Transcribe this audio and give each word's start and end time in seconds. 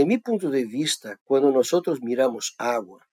de 0.00 0.06
mi 0.06 0.16
punto 0.16 0.48
de 0.48 0.64
vista, 0.64 1.20
cuando 1.24 1.50
nosotros 1.50 2.00
miramos 2.00 2.54
agua, 2.56 3.06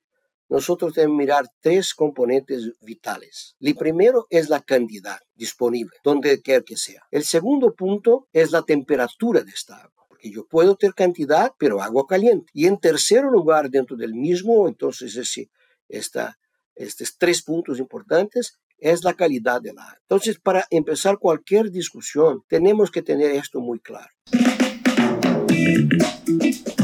nosotros 0.47 0.93
debemos 0.93 1.17
mirar 1.17 1.45
tres 1.59 1.93
componentes 1.93 2.71
vitales. 2.79 3.57
El 3.59 3.75
primero 3.75 4.25
es 4.29 4.47
la 4.47 4.61
cantidad 4.61 5.19
disponible, 5.35 5.97
donde 6.01 6.41
quiera 6.41 6.63
que 6.63 6.77
sea. 6.77 7.05
El 7.11 7.25
segundo 7.25 7.73
punto 7.75 8.29
es 8.31 8.51
la 8.51 8.61
temperatura 8.61 9.41
de 9.41 9.51
esta 9.51 9.75
agua 9.75 10.05
porque 10.07 10.31
yo 10.31 10.47
puedo 10.47 10.77
tener 10.77 10.93
cantidad, 10.93 11.51
pero 11.59 11.81
agua 11.81 12.05
caliente. 12.07 12.49
Y 12.53 12.67
en 12.67 12.79
tercer 12.79 13.25
lugar, 13.25 13.69
dentro 13.69 13.97
del 13.97 14.13
mismo, 14.13 14.69
entonces 14.69 15.17
ese, 15.17 15.51
esta, 15.89 16.39
estos 16.73 17.17
tres 17.17 17.43
puntos 17.43 17.79
importantes 17.79 18.57
es 18.77 19.03
la 19.03 19.13
calidad 19.13 19.61
del 19.61 19.77
agua. 19.77 19.97
Entonces, 20.03 20.39
para 20.39 20.65
empezar 20.69 21.17
cualquier 21.17 21.69
discusión, 21.69 22.45
tenemos 22.47 22.91
que 22.91 23.01
tener 23.01 23.31
esto 23.31 23.59
muy 23.59 23.81
claro. 23.81 24.07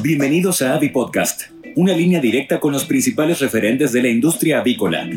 Bienvenidos 0.03 0.61
a 0.61 0.75
Avi 0.75 0.89
Podcast, 0.89 1.43
una 1.77 1.93
línea 1.93 2.19
directa 2.19 2.59
con 2.59 2.73
los 2.73 2.83
principales 2.83 3.39
referentes 3.39 3.93
de 3.93 4.01
la 4.01 4.09
industria 4.09 4.59
avícola. 4.59 5.07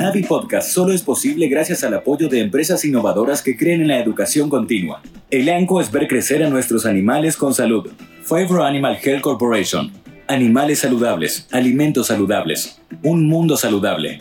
Avi 0.00 0.24
Podcast 0.24 0.68
solo 0.70 0.92
es 0.92 1.02
posible 1.02 1.46
gracias 1.46 1.84
al 1.84 1.94
apoyo 1.94 2.28
de 2.28 2.40
empresas 2.40 2.84
innovadoras 2.84 3.40
que 3.40 3.56
creen 3.56 3.82
en 3.82 3.86
la 3.86 4.00
educación 4.00 4.50
continua. 4.50 5.00
El 5.30 5.48
ANCO 5.48 5.80
es 5.80 5.92
ver 5.92 6.08
crecer 6.08 6.42
a 6.42 6.50
nuestros 6.50 6.84
animales 6.84 7.36
con 7.36 7.54
salud. 7.54 7.88
Favor 8.24 8.62
Animal 8.62 8.98
Health 9.00 9.20
Corporation. 9.20 9.92
Animales 10.26 10.80
saludables, 10.80 11.46
alimentos 11.52 12.08
saludables, 12.08 12.80
un 13.04 13.28
mundo 13.28 13.56
saludable. 13.56 14.18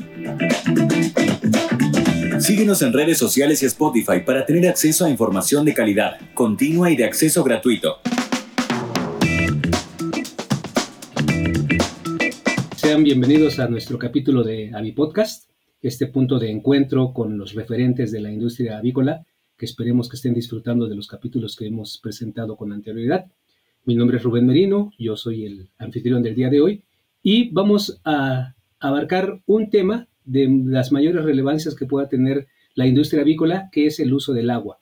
Síguenos 2.39 2.83
en 2.83 2.93
redes 2.93 3.17
sociales 3.17 3.63
y 3.63 3.65
Spotify 3.65 4.19
para 4.23 4.45
tener 4.45 4.67
acceso 4.67 5.05
a 5.05 5.09
información 5.09 5.65
de 5.65 5.73
calidad, 5.73 6.19
continua 6.35 6.91
y 6.91 6.95
de 6.95 7.05
acceso 7.05 7.43
gratuito. 7.43 7.97
Bienvenidos 13.11 13.59
a 13.59 13.67
nuestro 13.67 13.99
capítulo 13.99 14.41
de 14.41 14.71
Avi 14.73 14.93
Podcast, 14.93 15.49
este 15.81 16.07
punto 16.07 16.39
de 16.39 16.49
encuentro 16.49 17.11
con 17.11 17.37
los 17.37 17.53
referentes 17.55 18.09
de 18.09 18.21
la 18.21 18.31
industria 18.31 18.77
avícola, 18.77 19.25
que 19.57 19.65
esperemos 19.65 20.07
que 20.07 20.15
estén 20.15 20.33
disfrutando 20.33 20.87
de 20.87 20.95
los 20.95 21.09
capítulos 21.09 21.57
que 21.57 21.67
hemos 21.67 21.97
presentado 21.97 22.55
con 22.55 22.71
anterioridad. 22.71 23.25
Mi 23.83 23.95
nombre 23.95 24.15
es 24.15 24.23
Rubén 24.23 24.45
Merino, 24.45 24.93
yo 24.97 25.17
soy 25.17 25.43
el 25.43 25.67
anfitrión 25.77 26.23
del 26.23 26.35
día 26.35 26.49
de 26.49 26.61
hoy 26.61 26.83
y 27.21 27.49
vamos 27.49 27.99
a 28.05 28.55
abarcar 28.79 29.41
un 29.45 29.69
tema 29.69 30.07
de 30.23 30.47
las 30.67 30.93
mayores 30.93 31.25
relevancias 31.25 31.75
que 31.75 31.87
pueda 31.87 32.07
tener 32.07 32.47
la 32.75 32.87
industria 32.87 33.23
avícola, 33.23 33.67
que 33.73 33.87
es 33.87 33.99
el 33.99 34.13
uso 34.13 34.31
del 34.31 34.49
agua. 34.49 34.79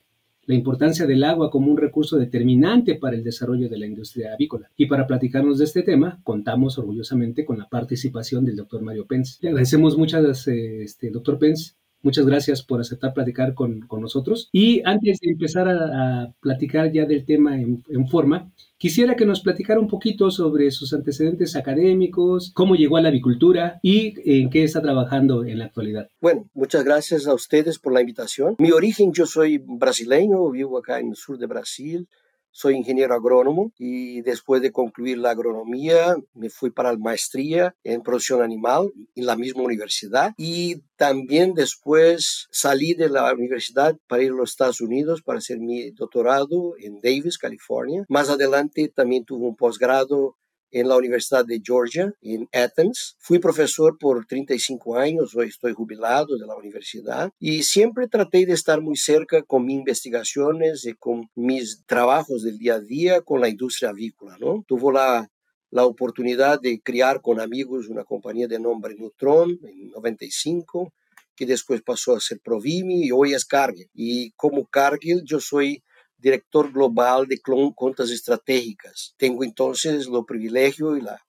La 0.50 0.56
importancia 0.56 1.06
del 1.06 1.24
agua 1.26 1.52
como 1.52 1.70
un 1.70 1.78
recurso 1.78 2.18
determinante 2.18 2.96
para 2.96 3.16
el 3.16 3.24
desarrollo 3.24 3.70
de 3.70 3.78
la 3.78 3.86
industria 3.86 4.34
avícola. 4.34 4.72
Y 4.76 4.88
para 4.88 5.06
platicarnos 5.06 5.60
de 5.60 5.66
este 5.66 5.84
tema, 5.84 6.20
contamos 6.24 6.80
orgullosamente 6.80 7.46
con 7.46 7.60
la 7.60 7.70
participación 7.70 8.46
del 8.46 8.56
doctor 8.56 8.82
Mario 8.82 9.06
Pence. 9.06 9.38
Le 9.42 9.50
agradecemos 9.50 9.96
muchas, 9.96 10.48
eh, 10.48 10.82
este, 10.82 11.12
doctor 11.12 11.38
Pence, 11.38 11.74
Muchas 12.02 12.26
gracias 12.26 12.64
por 12.64 12.80
aceptar 12.80 13.14
platicar 13.14 13.54
con, 13.54 13.88
nosotros. 14.00 14.50
Y 14.52 14.82
antes 14.86 15.20
de 15.20 15.32
empezar 15.32 15.68
a, 15.68 16.34
platicar 16.42 16.92
ya 16.92 17.06
del 17.06 17.26
tema 17.26 17.60
en, 17.60 18.08
forma, 18.10 18.52
quisiera 18.78 19.16
que 19.16 19.26
nos 19.26 19.42
platicara 19.42 19.80
un 19.80 19.88
poquito 19.88 20.32
sobre 20.32 20.72
sus 20.72 20.94
antecedentes 20.94 21.56
académicos, 21.56 22.52
cómo 22.54 22.76
llegó 22.76 22.98
a 22.98 23.02
la 23.02 23.10
avicultura 23.10 23.80
y 23.82 24.14
en 24.26 24.50
qué 24.50 24.64
está 24.64 24.82
trabajando 24.82 25.44
en 25.44 25.60
la 25.60 25.66
actualidad. 25.66 26.10
Bueno, 26.22 26.50
muchas 26.54 26.84
gracias 26.84 27.28
a 27.28 27.34
ustedes 27.34 27.80
por 27.80 27.94
la 27.94 28.02
invitación. 28.02 28.56
Mi 28.60 28.72
origen, 28.72 29.12
yo 29.12 29.26
soy 29.26 29.58
brasileño, 29.58 30.50
vivo 30.52 30.78
acá 30.78 31.00
en 31.00 31.10
el 31.10 31.16
sur 31.16 31.38
de 31.38 31.48
Brasil. 31.48 32.08
Soy 32.52 32.76
ingeniero 32.76 33.14
agrónomo 33.14 33.72
y 33.78 34.22
después 34.22 34.62
de 34.62 34.72
concluir 34.72 35.18
la 35.18 35.32
agronomía 35.32 36.16
me 36.34 36.50
fui 36.50 36.72
para 36.72 36.92
la 36.92 36.98
maestría 36.98 37.76
en 37.84 38.02
producción 38.02 38.42
animal 38.42 38.92
en 39.16 39.26
la 39.26 39.36
misma 39.36 39.64
universidad 39.64 40.34
y 40.38 40.82
también 40.96 41.54
después 41.54 42.48
salí 42.52 42.94
de 42.94 43.10
la 43.10 43.32
universidad 43.34 43.96
para 44.08 44.24
ir 44.24 44.32
a 44.32 44.36
los 44.36 44.52
Estados 44.52 44.82
Unidos 44.82 45.22
para 45.22 45.40
hacer 45.40 45.60
mi 45.60 45.92
doctorado 45.92 46.74
en 46.80 47.00
Davis, 47.02 47.38
California. 47.38 48.06
Más 48.10 48.30
adelante 48.30 48.92
también 48.94 49.26
tuve 49.26 49.48
un 49.48 49.56
posgrado 49.56 50.36
en 50.72 50.88
la 50.88 50.98
Universidad 50.98 51.46
de 51.46 51.62
Georgia, 51.64 52.14
en 52.22 52.48
Athens. 52.54 53.16
Fui 53.20 53.40
profesor 53.40 53.98
por 53.98 54.26
35 54.26 54.98
años, 54.98 55.36
hoy 55.36 55.48
estoy 55.48 55.74
jubilado 55.74 56.38
de 56.38 56.46
la 56.46 56.56
universidad 56.56 57.32
y 57.40 57.64
siempre 57.64 58.08
traté 58.08 58.46
de 58.46 58.54
estar 58.54 58.82
muy 58.82 58.98
cerca 58.98 59.42
con 59.44 59.66
mis 59.66 59.78
investigaciones 59.78 60.86
y 60.86 60.94
con 60.94 61.30
mis 61.36 61.84
trabajos 61.86 62.44
del 62.44 62.58
día 62.58 62.76
a 62.76 62.80
día 62.80 63.22
con 63.22 63.42
la 63.42 63.50
industria 63.50 63.90
avícola. 63.90 64.38
¿no? 64.40 64.64
Tuvo 64.68 64.92
la, 64.92 65.30
la 65.72 65.86
oportunidad 65.86 66.60
de 66.60 66.82
criar 66.82 67.22
con 67.22 67.40
amigos 67.40 67.90
una 67.90 68.04
compañía 68.04 68.48
de 68.48 68.60
nombre 68.60 68.96
Neutron 68.96 69.60
en 69.64 69.90
95 69.92 70.94
que 71.36 71.46
después 71.46 71.82
pasó 71.82 72.16
a 72.16 72.20
ser 72.20 72.42
Provimi 72.44 73.06
y 73.06 73.12
hoy 73.12 73.34
es 73.34 73.46
Cargill. 73.46 73.90
Y 73.94 74.32
como 74.32 74.66
Cargill 74.66 75.24
yo 75.24 75.40
soy 75.40 75.82
director 76.20 76.72
global 76.72 77.28
de 77.28 77.40
cuentas 77.74 78.12
estratégicas. 78.12 79.16
Tengo 79.18 79.44
entonces 79.44 80.08
el 80.08 80.26
privilegio 80.26 80.98
y 80.98 81.02
la, 81.02 81.20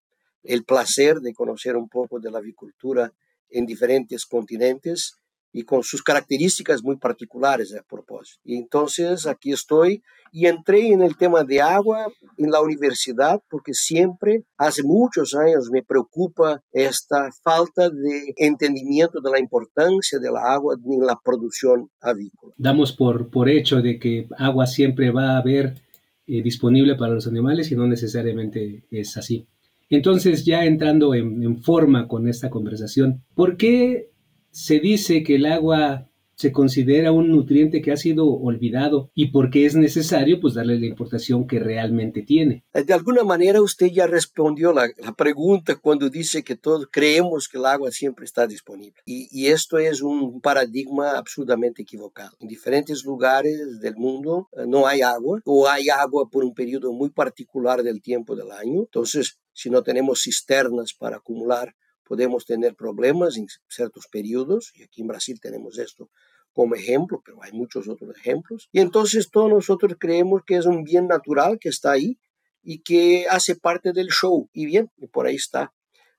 el 0.43 0.65
placer 0.65 1.17
de 1.21 1.33
conocer 1.33 1.77
un 1.77 1.89
poco 1.89 2.19
de 2.19 2.31
la 2.31 2.39
avicultura 2.39 3.13
en 3.49 3.67
diferentes 3.67 4.27
continentes 4.27 5.20
y 5.53 5.65
con 5.65 5.83
sus 5.83 6.03
características 6.03 6.83
muy 6.83 6.97
particulares 6.97 7.75
a 7.75 7.83
propósito. 7.83 8.41
Y 8.45 8.57
entonces 8.57 9.27
aquí 9.27 9.53
estoy 9.53 10.03
y 10.33 10.47
entré 10.47 10.89
en 10.89 11.03
el 11.03 11.17
tema 11.17 11.43
de 11.43 11.61
agua 11.61 12.07
en 12.37 12.51
la 12.51 12.61
universidad 12.61 13.41
porque 13.51 13.75
siempre, 13.75 14.45
hace 14.57 14.83
muchos 14.83 15.35
años, 15.35 15.69
me 15.73 15.83
preocupa 15.83 16.63
esta 16.73 17.31
falta 17.43 17.91
de 17.91 18.35
entendimiento 18.37 19.21
de 19.21 19.31
la 19.31 19.41
importancia 19.41 20.19
de 20.19 20.31
la 20.31 20.53
agua 20.53 20.77
en 20.85 21.07
la 21.07 21.19
producción 21.23 21.91
avícola. 22.01 22.55
Damos 22.57 22.93
por, 22.93 23.31
por 23.31 23.49
hecho 23.49 23.83
de 23.83 23.99
que 23.99 24.29
agua 24.39 24.67
siempre 24.67 25.11
va 25.11 25.33
a 25.33 25.39
haber 25.39 25.83
eh, 26.27 26.43
disponible 26.43 26.95
para 26.95 27.15
los 27.15 27.27
animales 27.27 27.73
y 27.73 27.77
no 27.77 27.87
necesariamente 27.87 28.85
es 28.91 29.17
así. 29.17 29.47
Entonces, 29.89 30.45
ya 30.45 30.65
entrando 30.65 31.15
en, 31.15 31.43
en 31.43 31.61
forma 31.61 32.07
con 32.07 32.29
esta 32.29 32.49
conversación, 32.49 33.25
¿por 33.35 33.57
qué 33.57 34.11
se 34.51 34.81
dice 34.81 35.23
que 35.23 35.37
el 35.37 35.47
agua 35.47 36.11
se 36.41 36.53
considera 36.53 37.13
un 37.13 37.29
nutriente 37.29 37.83
que 37.83 37.93
ha 37.93 37.99
sido 37.99 38.27
olvidado 38.27 39.11
y 39.15 39.27
porque 39.27 39.67
es 39.67 39.75
necesario 39.77 40.41
pues 40.41 40.55
darle 40.55 40.81
la 40.81 40.87
importación 40.87 41.47
que 41.47 41.59
realmente 41.59 42.23
tiene. 42.23 42.65
Eh, 42.73 42.83
de 42.83 42.95
alguna 42.95 43.25
manera 43.25 43.61
usted 43.61 43.89
ya 43.89 44.07
respondió 44.07 44.73
la, 44.73 44.89
la 44.97 45.13
pregunta 45.13 45.77
cuando 45.77 46.09
dice 46.09 46.43
que 46.43 46.57
todos 46.57 46.89
creemos 46.91 47.47
que 47.47 47.59
el 47.59 47.67
agua 47.67 47.91
siempre 47.91 48.25
está 48.25 48.47
disponible 48.47 49.03
y, 49.05 49.29
y, 49.31 49.49
esto 49.49 49.77
es 49.77 50.01
un 50.01 50.41
paradigma 50.41 51.19
absolutamente 51.19 51.83
equivocado. 51.83 52.35
En 52.41 52.49
diferentes 52.49 53.05
lugares 53.05 53.79
del 53.81 53.97
mundo 53.97 54.49
eh, 54.53 54.65
no 54.67 54.87
hay 54.87 55.03
agua 55.03 55.43
o 55.45 55.69
hay 55.69 55.91
agua 55.91 56.31
por 56.31 56.43
un 56.43 56.55
periodo 56.55 56.91
muy 56.95 57.11
particular 57.11 57.83
del 57.83 58.01
tiempo 58.01 58.35
del 58.35 58.51
año. 58.51 58.81
Entonces, 58.81 59.39
si 59.53 59.69
no 59.69 59.83
tenemos 59.83 60.23
cisternas 60.23 60.95
para 60.95 61.17
acumular 61.19 61.75
podemos 62.11 62.45
tener 62.45 62.75
problemas 62.75 63.37
en 63.37 63.47
ciertos 63.69 64.09
periodos, 64.09 64.73
y 64.75 64.83
aquí 64.83 65.03
en 65.03 65.07
Brasil 65.07 65.39
tenemos 65.41 65.79
esto 65.79 66.11
como 66.53 66.75
ejemplo, 66.75 67.23
pero 67.25 67.41
hay 67.41 67.53
muchos 67.53 67.87
otros 67.87 68.17
ejemplos. 68.17 68.69
Y 68.73 68.81
entonces 68.81 69.31
todos 69.31 69.49
nosotros 69.49 69.95
creemos 69.97 70.43
que 70.45 70.57
es 70.57 70.67
un 70.67 70.83
bien 70.83 71.07
natural 71.07 71.61
que 71.61 71.69
está 71.69 71.93
ahí 71.93 72.19
y 72.65 72.81
que 72.81 73.27
hace 73.31 73.55
parte 73.55 73.93
del 73.93 74.09
show. 74.09 74.51
Y 74.53 74.67
bien, 74.67 74.91
y 74.97 75.07
por 75.07 75.29
ahí 75.29 75.37
está. 75.37 75.73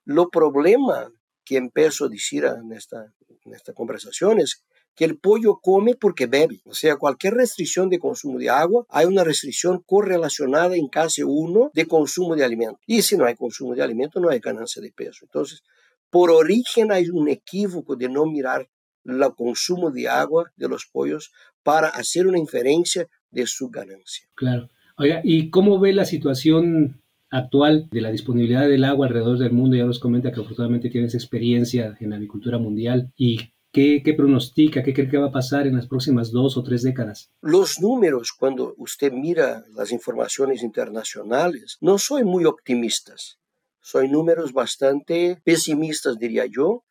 Lo 0.06 0.30
problema 0.30 1.12
que 1.44 1.58
empiezo 1.58 2.06
a 2.06 2.08
decir 2.08 2.46
en 2.46 2.72
esta, 2.72 3.12
en 3.44 3.52
esta 3.52 3.74
conversación 3.74 4.40
es 4.40 4.64
que 4.94 5.04
el 5.04 5.18
pollo 5.18 5.58
come 5.60 5.94
porque 5.94 6.26
bebe. 6.26 6.60
O 6.64 6.74
sea, 6.74 6.96
cualquier 6.96 7.34
restricción 7.34 7.88
de 7.88 7.98
consumo 7.98 8.38
de 8.38 8.50
agua, 8.50 8.86
hay 8.88 9.06
una 9.06 9.24
restricción 9.24 9.82
correlacionada 9.84 10.76
en 10.76 10.88
casi 10.88 11.22
uno 11.22 11.70
de 11.74 11.86
consumo 11.86 12.34
de 12.36 12.44
alimento. 12.44 12.78
Y 12.86 13.02
si 13.02 13.16
no 13.16 13.24
hay 13.24 13.34
consumo 13.34 13.74
de 13.74 13.82
alimento, 13.82 14.20
no 14.20 14.30
hay 14.30 14.40
ganancia 14.40 14.82
de 14.82 14.92
peso. 14.92 15.24
Entonces, 15.24 15.62
por 16.12 16.30
origen 16.30 16.92
hay 16.92 17.08
un 17.08 17.28
equívoco 17.30 17.96
de 17.96 18.10
no 18.10 18.26
mirar 18.26 18.68
el 19.06 19.22
consumo 19.34 19.90
de 19.90 20.08
agua 20.08 20.52
de 20.56 20.68
los 20.68 20.84
pollos 20.84 21.32
para 21.62 21.88
hacer 21.88 22.26
una 22.26 22.38
inferencia 22.38 23.08
de 23.30 23.46
su 23.46 23.70
ganancia. 23.70 24.28
Claro. 24.34 24.68
Oiga, 24.98 25.22
¿y 25.24 25.48
cómo 25.48 25.80
ve 25.80 25.94
la 25.94 26.04
situación 26.04 27.00
actual 27.30 27.88
de 27.90 28.02
la 28.02 28.10
disponibilidad 28.10 28.68
del 28.68 28.84
agua 28.84 29.06
alrededor 29.06 29.38
del 29.38 29.52
mundo? 29.52 29.74
Ya 29.74 29.86
nos 29.86 29.98
comenta 29.98 30.30
que 30.30 30.40
afortunadamente 30.40 30.90
tienes 30.90 31.14
experiencia 31.14 31.96
en 31.98 32.10
la 32.10 32.16
agricultura 32.16 32.58
mundial. 32.58 33.10
¿Y 33.16 33.38
qué, 33.72 34.02
qué 34.04 34.12
pronostica, 34.12 34.82
qué 34.82 34.92
cree 34.92 35.08
que 35.08 35.16
va 35.16 35.28
a 35.28 35.32
pasar 35.32 35.66
en 35.66 35.76
las 35.76 35.86
próximas 35.88 36.30
dos 36.30 36.58
o 36.58 36.62
tres 36.62 36.82
décadas? 36.82 37.32
Los 37.40 37.80
números, 37.80 38.32
cuando 38.38 38.74
usted 38.76 39.12
mira 39.12 39.64
las 39.74 39.92
informaciones 39.92 40.62
internacionales, 40.62 41.78
no 41.80 41.96
son 41.96 42.26
muy 42.26 42.44
optimistas. 42.44 43.38
Son 43.82 44.10
números 44.10 44.52
bastante 44.52 45.40
pesimistas, 45.44 46.18
diría 46.18 46.46
yo, 46.46 46.84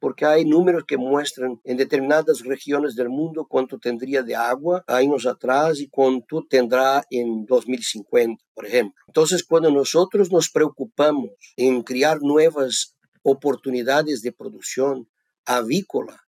porque 0.00 0.24
hay 0.24 0.44
números 0.44 0.84
que 0.86 0.96
muestran 0.96 1.60
en 1.64 1.76
determinadas 1.76 2.40
regiones 2.44 2.94
del 2.94 3.08
mundo 3.08 3.46
cuánto 3.48 3.78
tendría 3.78 4.22
de 4.22 4.34
agua 4.34 4.84
años 4.86 5.26
atrás 5.26 5.80
y 5.80 5.88
cuánto 5.88 6.44
tendrá 6.48 7.04
en 7.10 7.44
2050, 7.46 8.42
por 8.54 8.66
ejemplo. 8.66 8.94
Entonces, 9.06 9.44
cuando 9.44 9.70
nosotros 9.70 10.30
nos 10.30 10.50
preocupamos 10.50 11.30
en 11.56 11.82
crear 11.82 12.18
nuevas 12.22 12.96
oportunidades 13.22 14.22
de 14.22 14.32
producción 14.32 15.08
avícola, 15.44 16.24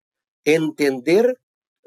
entender 0.45 1.39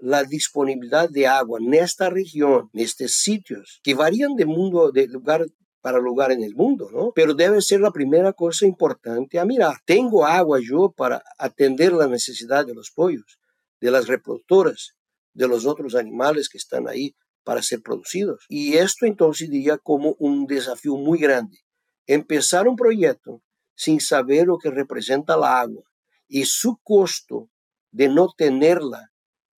la 0.01 0.23
disponibilidad 0.23 1.09
de 1.09 1.27
agua 1.27 1.59
en 1.61 1.73
esta 1.73 2.09
región, 2.09 2.69
en 2.73 2.81
estos 2.81 3.13
sitios, 3.13 3.79
que 3.83 3.95
varían 3.95 4.35
de 4.35 4.45
mundo, 4.45 4.91
de 4.91 5.07
lugar 5.07 5.45
para 5.81 5.99
lugar 5.99 6.31
en 6.31 6.43
el 6.43 6.55
mundo, 6.55 6.89
¿no? 6.91 7.11
Pero 7.15 7.33
debe 7.33 7.61
ser 7.61 7.79
la 7.79 7.91
primera 7.91 8.33
cosa 8.33 8.65
importante 8.65 9.39
a 9.39 9.45
mirar. 9.45 9.77
Tengo 9.85 10.25
agua 10.25 10.59
yo 10.61 10.91
para 10.91 11.23
atender 11.37 11.93
la 11.93 12.07
necesidad 12.07 12.65
de 12.65 12.73
los 12.73 12.91
pollos, 12.91 13.39
de 13.79 13.91
las 13.91 14.07
reproductoras, 14.07 14.95
de 15.33 15.47
los 15.47 15.65
otros 15.65 15.95
animales 15.95 16.49
que 16.49 16.57
están 16.57 16.87
ahí 16.87 17.15
para 17.43 17.61
ser 17.61 17.81
producidos. 17.81 18.45
Y 18.49 18.75
esto 18.75 19.05
entonces 19.05 19.49
diría 19.49 19.77
como 19.77 20.15
un 20.19 20.45
desafío 20.45 20.95
muy 20.95 21.19
grande. 21.19 21.59
Empezar 22.07 22.67
un 22.67 22.75
proyecto 22.75 23.41
sin 23.75 24.01
saber 24.01 24.47
lo 24.47 24.57
que 24.57 24.69
representa 24.69 25.37
la 25.37 25.61
agua 25.61 25.83
y 26.27 26.45
su 26.45 26.77
costo 26.83 27.49
de 27.91 28.09
no 28.09 28.27
tenerla 28.37 29.11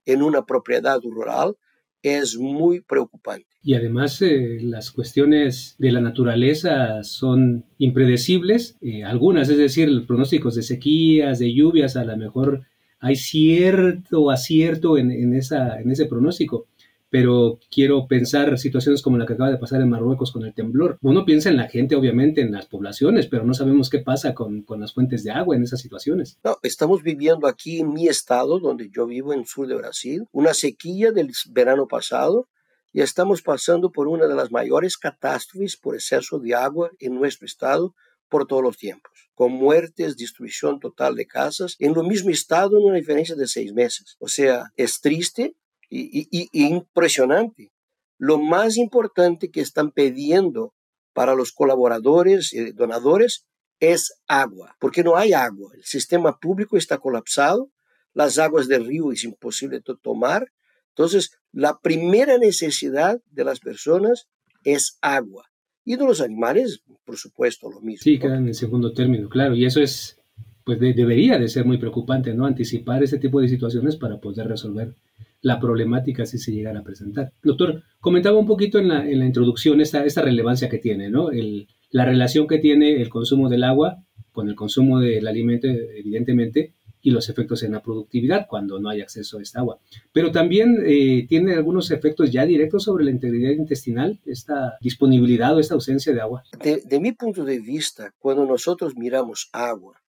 en 0.06 0.22
una 0.22 0.46
propiedad 0.46 1.00
rural 1.02 1.58
es 2.04 2.38
muy 2.38 2.82
preocupante. 2.82 3.48
Y 3.64 3.76
además 3.76 4.22
eh, 4.22 4.58
las 4.62 4.92
cuestiones 4.92 5.76
de 5.78 5.92
la 5.92 6.02
naturaleza 6.02 7.04
son 7.04 7.66
impredecibles, 7.78 8.78
eh, 8.82 9.04
algunas, 9.04 9.50
es 9.50 9.58
decir, 9.58 10.06
pronósticos 10.08 10.56
de 10.56 10.64
sequías, 10.64 11.38
de 11.38 11.54
lluvias, 11.54 11.96
a 11.96 12.04
lo 12.04 12.18
mejor 12.18 12.66
hay 13.00 13.16
cierto 13.16 14.32
acierto 14.32 14.98
en, 14.98 15.12
en, 15.12 15.36
esa, 15.36 15.80
en 15.80 15.92
ese 15.92 16.06
pronóstico, 16.06 16.68
pero 17.12 17.60
quiero 17.70 18.08
pensar 18.08 18.58
situaciones 18.58 19.02
como 19.02 19.18
la 19.18 19.26
que 19.26 19.34
acaba 19.34 19.52
de 19.52 19.58
pasar 19.58 19.82
en 19.82 19.90
Marruecos 19.90 20.32
con 20.32 20.46
el 20.46 20.54
temblor. 20.54 20.98
Uno 21.02 21.26
piensa 21.26 21.50
en 21.50 21.58
la 21.58 21.68
gente, 21.68 21.96
obviamente, 21.96 22.40
en 22.40 22.54
las 22.54 22.68
poblaciones, 22.68 23.28
pero 23.28 23.44
no 23.44 23.54
sabemos 23.54 23.90
qué 23.90 24.00
pasa 24.00 24.34
con, 24.34 24.64
con 24.64 24.80
las 24.80 24.94
fuentes 24.94 25.26
de 25.26 25.32
agua 25.32 25.58
en 25.58 25.64
esas 25.64 25.82
situaciones. 25.82 26.40
No, 26.44 26.58
estamos 26.64 27.04
viviendo 27.04 27.48
aquí 27.48 27.82
en 27.82 27.92
mi 27.92 28.08
estado, 28.08 28.60
donde 28.60 28.90
yo 28.90 29.06
vivo 29.08 29.34
en 29.34 29.42
el 29.42 29.46
sur 29.46 29.68
de 29.68 29.76
Brasil, 29.76 30.26
una 30.32 30.54
sequía 30.54 31.12
del 31.12 31.32
verano 31.50 31.86
pasado 31.86 32.48
y 32.94 33.02
estamos 33.02 33.42
pasando 33.42 33.92
por 33.92 34.08
una 34.08 34.26
de 34.26 34.36
las 34.36 34.50
mayores 34.50 34.98
catástrofes 34.98 35.76
por 35.76 35.96
exceso 35.96 36.40
de 36.40 36.56
agua 36.56 36.92
en 37.00 37.16
nuestro 37.16 37.46
estado 37.46 37.94
por 38.30 38.48
todos 38.48 38.64
los 38.64 38.78
tiempos, 38.78 39.12
con 39.34 39.52
muertes, 39.52 40.16
destrucción 40.16 40.80
total 40.80 41.16
de 41.16 41.28
casas, 41.28 41.76
en 41.80 41.94
lo 41.94 42.04
mismo 42.04 42.30
estado 42.30 42.78
en 42.78 42.86
una 42.86 42.96
diferencia 42.96 43.36
de 43.36 43.48
seis 43.48 43.74
meses. 43.74 44.16
O 44.20 44.30
sea, 44.30 44.72
es 44.78 45.02
triste 45.02 45.58
y, 45.92 46.50
impresionante. 46.54 47.72
Lo 48.18 48.40
más 48.40 48.78
importante 48.78 49.52
que 49.52 49.62
están 49.62 49.92
pidiendo 49.92 50.74
para 51.14 51.36
los 51.36 51.52
colaboradores 51.52 52.54
y 52.54 52.72
donadores 52.72 53.46
es 53.80 54.14
agua, 54.28 54.76
porque 54.80 55.04
no 55.04 55.18
hay 55.18 55.34
agua. 55.34 55.72
El 55.76 55.84
sistema 55.84 56.40
público 56.40 56.78
está 56.78 57.00
colapsado, 57.00 57.72
las 58.14 58.38
aguas 58.38 58.68
del 58.68 58.86
río 58.86 59.12
es 59.12 59.24
imposible 59.24 59.82
tomar. 60.02 60.48
Entonces, 60.90 61.32
la 61.52 61.80
primera 61.82 62.38
necesidad 62.38 63.20
de 63.32 63.44
las 63.44 63.60
personas 63.60 64.28
es 64.64 64.98
agua. 65.02 65.48
Y 65.84 65.96
de 65.96 66.06
los 66.06 66.22
animales, 66.22 66.84
por 67.06 67.18
supuesto, 67.18 67.72
lo 67.72 67.82
mismo. 67.82 68.04
Sí, 68.04 68.20
quedan 68.20 68.48
en 68.48 68.54
segundo 68.54 68.94
término, 68.94 69.30
claro. 69.30 69.56
Y 69.56 69.66
eso 69.66 69.82
es, 69.82 70.20
pues 70.64 70.80
debería 70.80 71.40
de 71.40 71.48
ser 71.48 71.66
muy 71.66 71.80
preocupante, 71.80 72.36
¿no? 72.36 72.46
Anticipar 72.46 73.02
ese 73.02 73.18
tipo 73.18 73.42
de 73.42 73.48
situaciones 73.48 73.96
para 73.96 74.20
poder 74.20 74.48
resolver 74.48 74.96
la 75.42 75.60
problemática 75.60 76.26
si 76.26 76.38
se 76.38 76.52
llegara 76.52 76.80
a 76.80 76.84
presentar. 76.84 77.34
Doctor, 77.44 77.84
comentaba 78.00 78.38
un 78.38 78.48
poquito 78.48 78.80
en 78.80 78.90
la, 78.90 79.08
en 79.08 79.20
la 79.20 79.26
introducción 79.26 79.82
esta, 79.82 80.06
esta 80.06 80.22
relevancia 80.22 80.70
que 80.70 80.78
tiene, 80.78 81.10
¿no? 81.10 81.32
El, 81.32 81.68
la 81.90 82.06
relación 82.06 82.48
que 82.48 82.60
tiene 82.60 83.02
el 83.02 83.10
consumo 83.10 83.50
del 83.50 83.64
agua 83.64 84.04
con 84.32 84.48
el 84.48 84.56
consumo 84.56 85.00
del 85.00 85.28
alimento, 85.28 85.68
evidentemente, 85.68 86.74
y 87.02 87.12
los 87.12 87.30
efectos 87.30 87.64
en 87.64 87.72
la 87.72 87.82
productividad 87.82 88.46
cuando 88.48 88.80
no 88.80 88.90
hay 88.90 89.02
acceso 89.02 89.40
a 89.40 89.42
esta 89.42 89.60
agua. 89.60 89.80
Pero 90.14 90.32
también 90.32 90.84
eh, 90.86 91.26
tiene 91.28 91.54
algunos 91.54 91.92
efectos 91.92 92.32
ya 92.32 92.46
directos 92.46 92.84
sobre 92.84 93.04
la 93.04 93.12
integridad 93.12 93.52
intestinal, 93.52 94.20
esta 94.26 94.78
disponibilidad 94.82 95.56
o 95.56 95.60
esta 95.60 95.74
ausencia 95.74 96.14
de 96.14 96.22
agua. 96.22 96.44
De, 96.64 96.82
de 96.86 97.00
mi 97.00 97.12
punto 97.12 97.44
de 97.44 97.60
vista, 97.60 98.14
cuando 98.20 98.46
nosotros 98.46 98.96
miramos 98.96 99.50
agua, 99.52 100.01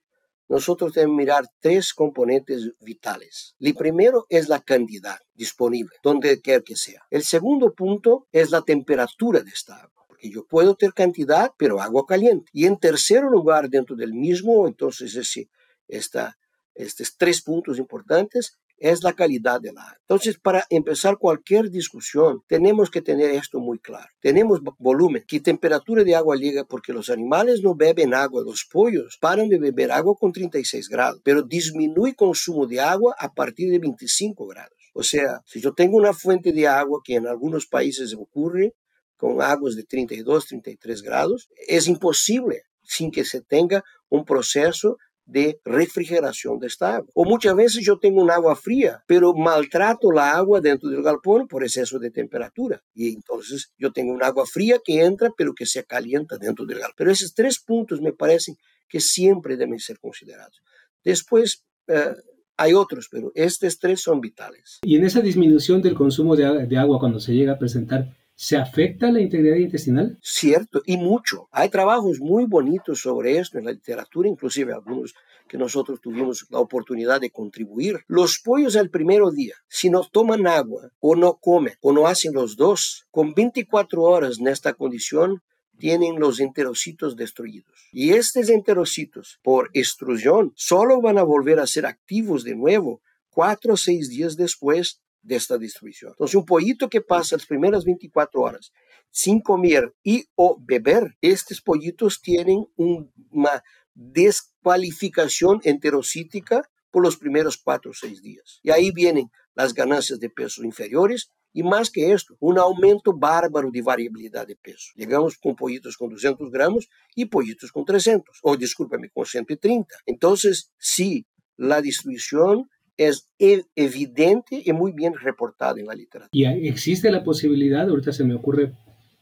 nosotros 0.53 0.93
debemos 0.93 1.17
mirar 1.17 1.45
tres 1.59 1.95
componentes 1.95 2.73
vitales. 2.79 3.55
El 3.59 3.73
primero 3.73 4.27
es 4.29 4.49
la 4.49 4.61
cantidad 4.61 5.17
disponible, 5.33 5.95
donde 6.03 6.41
quiera 6.41 6.61
que 6.61 6.75
sea. 6.75 7.01
El 7.09 7.23
segundo 7.23 7.73
punto 7.73 8.27
es 8.31 8.51
la 8.51 8.61
temperatura 8.61 9.39
de 9.39 9.49
esta 9.49 9.77
agua, 9.77 10.05
porque 10.07 10.29
yo 10.29 10.45
puedo 10.45 10.75
tener 10.75 10.93
cantidad, 10.93 11.49
pero 11.57 11.81
agua 11.81 12.05
caliente. 12.07 12.51
Y 12.53 12.67
en 12.67 12.77
tercer 12.77 13.23
lugar, 13.23 13.67
dentro 13.67 13.95
del 13.95 14.13
mismo, 14.13 14.67
entonces 14.67 15.15
ese, 15.15 15.49
esta, 15.87 16.37
estos 16.75 17.17
tres 17.17 17.41
puntos 17.41 17.79
importantes 17.79 18.59
es 18.83 19.01
la 19.01 19.13
calidad 19.13 19.61
del 19.61 19.77
agua. 19.77 19.97
Entonces, 20.01 20.37
para 20.37 20.65
empezar 20.69 21.17
cualquier 21.17 21.69
discusión, 21.69 22.41
tenemos 22.47 22.91
que 22.91 23.01
tener 23.01 23.31
esto 23.31 23.61
muy 23.61 23.79
claro. 23.79 24.09
Tenemos 24.19 24.59
volumen, 24.77 25.23
qué 25.25 25.39
temperatura 25.39 26.03
de 26.03 26.15
agua 26.15 26.35
llega, 26.35 26.65
porque 26.65 26.91
los 26.91 27.09
animales 27.09 27.61
no 27.63 27.75
beben 27.75 28.13
agua, 28.13 28.43
los 28.45 28.67
pollos 28.69 29.17
paran 29.21 29.47
de 29.47 29.57
beber 29.57 29.93
agua 29.93 30.15
con 30.19 30.33
36 30.33 30.89
grados, 30.89 31.21
pero 31.23 31.43
disminuye 31.43 32.13
consumo 32.13 32.67
de 32.67 32.81
agua 32.81 33.15
a 33.17 33.33
partir 33.33 33.71
de 33.71 33.79
25 33.79 34.45
grados. 34.47 34.77
O 34.93 35.01
sea, 35.01 35.39
si 35.45 35.61
yo 35.61 35.73
tengo 35.73 35.95
una 35.95 36.11
fuente 36.11 36.51
de 36.51 36.67
agua 36.67 36.99
que 37.05 37.15
en 37.15 37.25
algunos 37.25 37.65
países 37.65 38.13
ocurre 38.13 38.73
con 39.15 39.41
aguas 39.41 39.77
de 39.77 39.85
32, 39.85 40.45
33 40.47 41.01
grados, 41.03 41.47
es 41.69 41.87
imposible 41.87 42.63
sin 42.81 43.11
que 43.11 43.23
se 43.23 43.39
tenga 43.39 43.81
un 44.09 44.25
proceso 44.25 44.97
de 45.25 45.59
refrigeración 45.63 46.59
de 46.59 46.67
esta 46.67 46.95
agua. 46.95 47.09
O 47.13 47.25
muchas 47.25 47.55
veces 47.55 47.85
yo 47.85 47.97
tengo 47.97 48.21
un 48.21 48.31
agua 48.31 48.55
fría, 48.55 49.03
pero 49.07 49.33
maltrato 49.33 50.11
la 50.11 50.31
agua 50.31 50.59
dentro 50.59 50.89
del 50.89 51.01
galpón 51.01 51.47
por 51.47 51.63
exceso 51.63 51.99
de 51.99 52.11
temperatura. 52.11 52.83
Y 52.93 53.13
entonces 53.13 53.71
yo 53.77 53.91
tengo 53.91 54.13
un 54.13 54.23
agua 54.23 54.45
fría 54.45 54.79
que 54.83 55.03
entra, 55.03 55.31
pero 55.37 55.53
que 55.53 55.65
se 55.65 55.83
calienta 55.85 56.37
dentro 56.37 56.65
del 56.65 56.79
galpón. 56.79 56.95
Pero 56.97 57.11
esos 57.11 57.33
tres 57.33 57.59
puntos 57.59 58.01
me 58.01 58.13
parecen 58.13 58.57
que 58.89 58.99
siempre 58.99 59.57
deben 59.57 59.79
ser 59.79 59.99
considerados. 59.99 60.61
Después, 61.03 61.65
eh, 61.87 62.13
hay 62.57 62.73
otros, 62.73 63.07
pero 63.09 63.31
estos 63.35 63.79
tres 63.79 64.01
son 64.01 64.21
vitales. 64.21 64.79
Y 64.83 64.95
en 64.95 65.05
esa 65.05 65.21
disminución 65.21 65.81
del 65.81 65.95
consumo 65.95 66.35
de, 66.35 66.67
de 66.67 66.77
agua 66.77 66.99
cuando 66.99 67.19
se 67.19 67.33
llega 67.33 67.53
a 67.53 67.59
presentar 67.59 68.15
¿Se 68.43 68.57
afecta 68.57 69.09
la 69.09 69.21
integridad 69.21 69.55
intestinal? 69.55 70.17
Cierto, 70.21 70.81
y 70.85 70.97
mucho. 70.97 71.47
Hay 71.49 71.69
trabajos 71.69 72.19
muy 72.19 72.43
bonitos 72.43 72.99
sobre 72.99 73.37
esto 73.37 73.57
en 73.57 73.63
la 73.63 73.71
literatura, 73.71 74.27
inclusive 74.27 74.73
algunos 74.73 75.15
que 75.47 75.57
nosotros 75.57 76.01
tuvimos 76.01 76.45
la 76.49 76.59
oportunidad 76.59 77.21
de 77.21 77.31
contribuir. 77.31 78.01
Los 78.05 78.39
pollos 78.39 78.75
al 78.75 78.89
primer 78.89 79.21
día, 79.33 79.55
si 79.69 79.89
no 79.89 80.03
toman 80.03 80.45
agua 80.45 80.91
o 80.99 81.15
no 81.15 81.37
comen 81.39 81.75
o 81.79 81.93
no 81.93 82.05
hacen 82.05 82.33
los 82.33 82.57
dos, 82.57 83.05
con 83.11 83.33
24 83.33 84.01
horas 84.01 84.39
en 84.41 84.49
esta 84.49 84.73
condición, 84.73 85.41
tienen 85.77 86.19
los 86.19 86.41
enterocitos 86.41 87.15
destruidos. 87.15 87.87
Y 87.93 88.11
estos 88.11 88.49
enterocitos, 88.49 89.39
por 89.41 89.69
extrusión, 89.71 90.51
solo 90.57 90.99
van 90.99 91.17
a 91.17 91.23
volver 91.23 91.61
a 91.61 91.67
ser 91.67 91.85
activos 91.85 92.43
de 92.43 92.57
nuevo 92.57 93.01
cuatro 93.29 93.75
o 93.75 93.77
seis 93.77 94.09
días 94.09 94.35
después 94.35 94.99
de 95.23 95.35
esta 95.35 95.57
destrucción. 95.57 96.11
Entonces, 96.11 96.35
un 96.35 96.45
pollito 96.45 96.89
que 96.89 97.01
pasa 97.01 97.35
las 97.35 97.45
primeras 97.45 97.83
24 97.85 98.41
horas 98.41 98.71
sin 99.09 99.41
comer 99.41 99.93
y 100.03 100.25
o 100.35 100.57
beber, 100.59 101.17
estos 101.21 101.61
pollitos 101.61 102.21
tienen 102.21 102.65
una 102.75 103.63
descualificación 103.93 105.61
enterocítica 105.63 106.69
por 106.91 107.03
los 107.03 107.17
primeros 107.17 107.57
4 107.57 107.91
o 107.91 107.93
6 107.93 108.21
días. 108.21 108.59
Y 108.63 108.71
ahí 108.71 108.91
vienen 108.91 109.31
las 109.55 109.73
ganancias 109.73 110.19
de 110.19 110.29
peso 110.29 110.63
inferiores 110.63 111.29
y 111.53 111.61
más 111.61 111.91
que 111.91 112.11
esto, 112.11 112.35
un 112.39 112.57
aumento 112.57 113.13
bárbaro 113.15 113.69
de 113.71 113.83
variabilidad 113.83 114.47
de 114.47 114.55
peso. 114.55 114.91
Llegamos 114.95 115.37
con 115.37 115.55
pollitos 115.55 115.97
con 115.97 116.09
200 116.09 116.49
gramos 116.49 116.89
y 117.15 117.25
pollitos 117.25 117.71
con 117.71 117.85
300, 117.85 118.39
o 118.41 118.57
discúlpame, 118.57 119.09
con 119.09 119.25
130. 119.25 119.95
Entonces, 120.07 120.71
sí, 120.79 121.27
la 121.55 121.81
distribución 121.81 122.69
es 122.97 123.29
e-, 123.39 123.65
evidente 123.75 124.61
y 124.63 124.71
muy 124.73 124.91
bien 124.91 125.13
reportada 125.13 125.79
en 125.79 125.87
la 125.87 125.95
literatura. 125.95 126.29
Y 126.31 126.67
existe 126.67 127.11
la 127.11 127.23
posibilidad, 127.23 127.89
ahorita 127.89 128.11
se 128.11 128.23
me 128.23 128.35
ocurre 128.35 128.73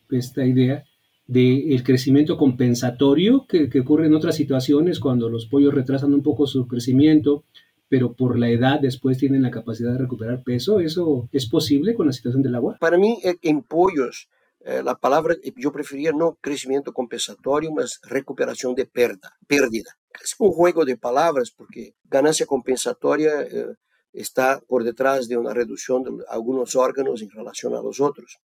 esta 0.10 0.46
idea, 0.46 0.84
del 1.28 1.72
el 1.72 1.84
crecimiento 1.84 2.38
compensatorio 2.38 3.46
que, 3.48 3.70
que, 3.70 3.80
ocurre 3.80 4.08
en 4.08 4.16
otras 4.16 4.36
situaciones 4.36 5.00
cuando 5.00 5.30
los 5.30 5.46
pollos 5.46 5.74
retrasan 5.74 6.14
un 6.14 6.24
poco 6.24 6.46
su 6.46 6.68
crecimiento, 6.68 7.46
pero 7.88 8.14
por 8.14 8.38
la 8.38 8.50
edad 8.50 8.82
después 8.82 9.18
tienen 9.18 9.42
la 9.42 9.52
capacidad 9.52 9.94
de 9.94 10.00
recuperar 10.00 10.44
peso. 10.44 10.80
¿Eso 10.80 11.30
es 11.32 11.48
posible 11.48 11.94
con 11.94 12.08
la 12.08 12.14
situación 12.14 12.42
del 12.44 12.56
agua? 12.56 12.78
Para 12.80 12.98
mí, 12.98 13.20
eh, 13.24 13.36
en 13.44 13.62
pollos, 13.62 14.28
eh, 14.64 14.84
la 14.84 14.96
palabra, 14.96 15.36
yo 15.56 15.72
prefería 15.72 16.12
no 16.12 16.38
crecimiento 16.40 16.94
compensatorio, 16.94 17.72
más 17.72 18.00
recuperación 18.04 18.76
de 18.76 18.86
pérdida. 18.86 19.36
pérdida. 19.48 19.98
Es 20.24 20.36
un 20.38 20.52
juego 20.52 20.86
de 20.86 20.98
palabras 20.98 21.52
porque 21.52 21.96
ganancia 22.04 22.46
compensatoria 22.46 23.42
eh, 23.42 23.76
está 24.14 24.62
por 24.68 24.84
detrás 24.84 25.28
de 25.28 25.38
una 25.38 25.54
reducción 25.54 26.04
de 26.04 26.12
algunos 26.30 26.76
órganos 26.76 27.22
en 27.22 27.30
relación 27.32 27.74
a 27.74 27.82
los 27.82 28.00
otros. 28.00 28.40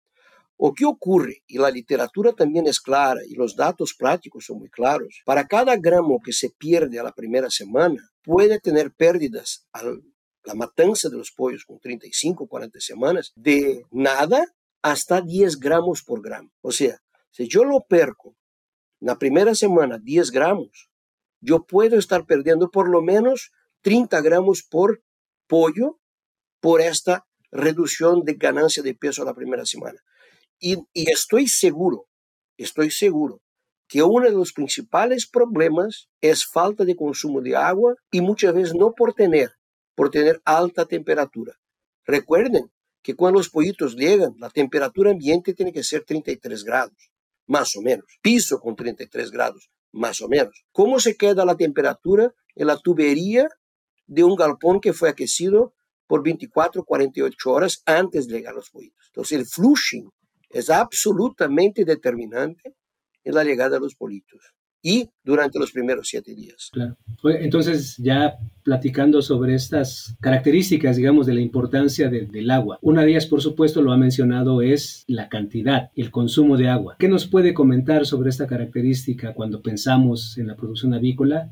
O 0.55 0.73
que 0.73 0.85
ocurre, 0.85 1.41
y 1.47 1.57
la 1.57 1.71
literatura 1.71 2.31
también 2.33 2.67
es 2.67 2.79
clara 2.79 3.21
y 3.27 3.33
los 3.33 3.55
datos 3.55 3.95
prácticos 3.97 4.45
son 4.45 4.59
muy 4.59 4.69
claros, 4.69 5.21
para 5.25 5.47
cada 5.47 5.75
gramo 5.77 6.19
que 6.23 6.31
se 6.31 6.51
pierde 6.51 6.99
a 6.99 7.03
la 7.03 7.11
primera 7.11 7.49
semana, 7.49 8.11
puede 8.21 8.59
tener 8.59 8.93
pérdidas 8.93 9.65
a 9.73 9.83
la 10.43 10.53
matanza 10.53 11.09
de 11.09 11.17
los 11.17 11.31
pollos 11.31 11.65
con 11.65 11.79
35, 11.79 12.47
40 12.47 12.79
semanas, 12.79 13.31
de 13.35 13.83
nada 13.89 14.45
hasta 14.83 15.21
10 15.21 15.59
gramos 15.59 16.03
por 16.03 16.21
gramo. 16.21 16.51
O 16.61 16.71
sea, 16.71 16.99
si 17.31 17.47
yo 17.47 17.63
lo 17.63 17.81
perco 17.87 18.35
la 18.99 19.17
primera 19.17 19.55
semana 19.55 19.97
10 19.97 20.29
gramos, 20.31 20.89
yo 21.41 21.65
puedo 21.65 21.97
estar 21.97 22.25
perdiendo 22.25 22.69
por 22.69 22.89
lo 22.89 23.01
menos 23.01 23.51
30 23.81 24.21
gramos 24.21 24.61
por 24.63 25.01
pollo 25.47 25.99
por 26.59 26.81
esta 26.81 27.25
reducción 27.51 28.23
de 28.23 28.33
ganancia 28.33 28.83
de 28.83 28.93
peso 28.93 29.25
la 29.25 29.33
primera 29.33 29.65
semana. 29.65 29.99
Y, 30.59 30.77
estoy 30.93 31.47
seguro, 31.47 32.07
estoy 32.57 32.91
seguro 32.91 33.41
que 33.87 34.01
uno 34.01 34.25
de 34.25 34.31
los 34.31 34.53
principales 34.53 35.27
problemas 35.27 36.09
es 36.21 36.45
falta 36.45 36.85
de 36.85 36.95
consumo 36.95 37.41
de 37.41 37.55
agua 37.55 37.95
y 38.11 38.21
muchas 38.21 38.53
veces 38.53 38.73
no 38.73 38.93
por 38.93 39.13
tener, 39.13 39.51
por 39.95 40.09
tener 40.09 40.41
alta 40.45 40.85
temperatura. 40.85 41.59
Recuerden 42.05 42.71
que 43.03 43.15
cuando 43.15 43.39
los 43.39 43.49
pollitos 43.49 43.95
llegan, 43.95 44.33
la 44.39 44.49
temperatura 44.49 45.11
ambiente 45.11 45.53
tiene 45.53 45.73
que 45.73 45.83
ser 45.83 46.03
33 46.05 46.63
grados, 46.63 47.11
más 47.45 47.75
o 47.75 47.81
menos. 47.81 48.05
Piso 48.21 48.59
con 48.59 48.75
33 48.75 49.29
grados, 49.29 49.69
más 49.91 50.21
o 50.21 50.29
menos. 50.29 50.65
¿Cómo 50.71 50.99
se 50.99 51.15
queda 51.15 51.45
la 51.45 51.57
temperatura 51.57 52.33
en 52.55 52.67
la 52.67 52.77
tubería 52.77 53.49
de 54.07 54.23
un 54.23 54.35
galpón 54.35 54.79
que 54.79 54.93
fue 54.93 55.09
aquecido 55.09 55.73
por 56.07 56.23
24, 56.23 56.83
48 56.85 57.51
horas 57.51 57.83
antes 57.85 58.27
de 58.27 58.37
llegar 58.37 58.55
los 58.55 58.69
pollitos? 58.69 59.07
Entonces 59.07 59.37
el 59.37 59.45
flushing 59.45 60.09
es 60.49 60.69
absolutamente 60.69 61.83
determinante 61.83 62.73
en 63.23 63.35
la 63.35 63.43
llegada 63.43 63.71
de 63.71 63.79
los 63.81 63.95
pollitos 63.95 64.53
y 64.85 65.09
durante 65.23 65.57
los 65.57 65.71
primeros 65.71 66.09
siete 66.09 66.35
días. 66.35 66.69
Claro. 66.73 66.97
Entonces, 67.23 67.95
ya 67.97 68.35
platicando 68.63 69.21
sobre 69.21 69.55
estas 69.55 70.15
características, 70.19 70.97
digamos, 70.97 71.25
de 71.25 71.33
la 71.33 71.39
importancia 71.39 72.09
del 72.09 72.51
agua. 72.51 72.79
Una 72.81 73.03
de 73.03 73.11
ellas, 73.11 73.25
por 73.25 73.41
supuesto, 73.41 73.81
lo 73.81 73.93
ha 73.93 73.97
mencionado, 73.97 74.61
es 74.61 75.05
la 75.07 75.29
cantidad, 75.29 75.89
el 75.95 76.11
consumo 76.11 76.57
de 76.57 76.67
agua. 76.67 76.97
¿Qué 76.99 77.07
nos 77.07 77.25
puede 77.25 77.53
comentar 77.53 78.05
sobre 78.05 78.29
esta 78.29 78.45
característica 78.45 79.33
cuando 79.33 79.61
pensamos 79.61 80.37
en 80.37 80.47
la 80.47 80.55
producción 80.57 80.93
avícola 80.93 81.49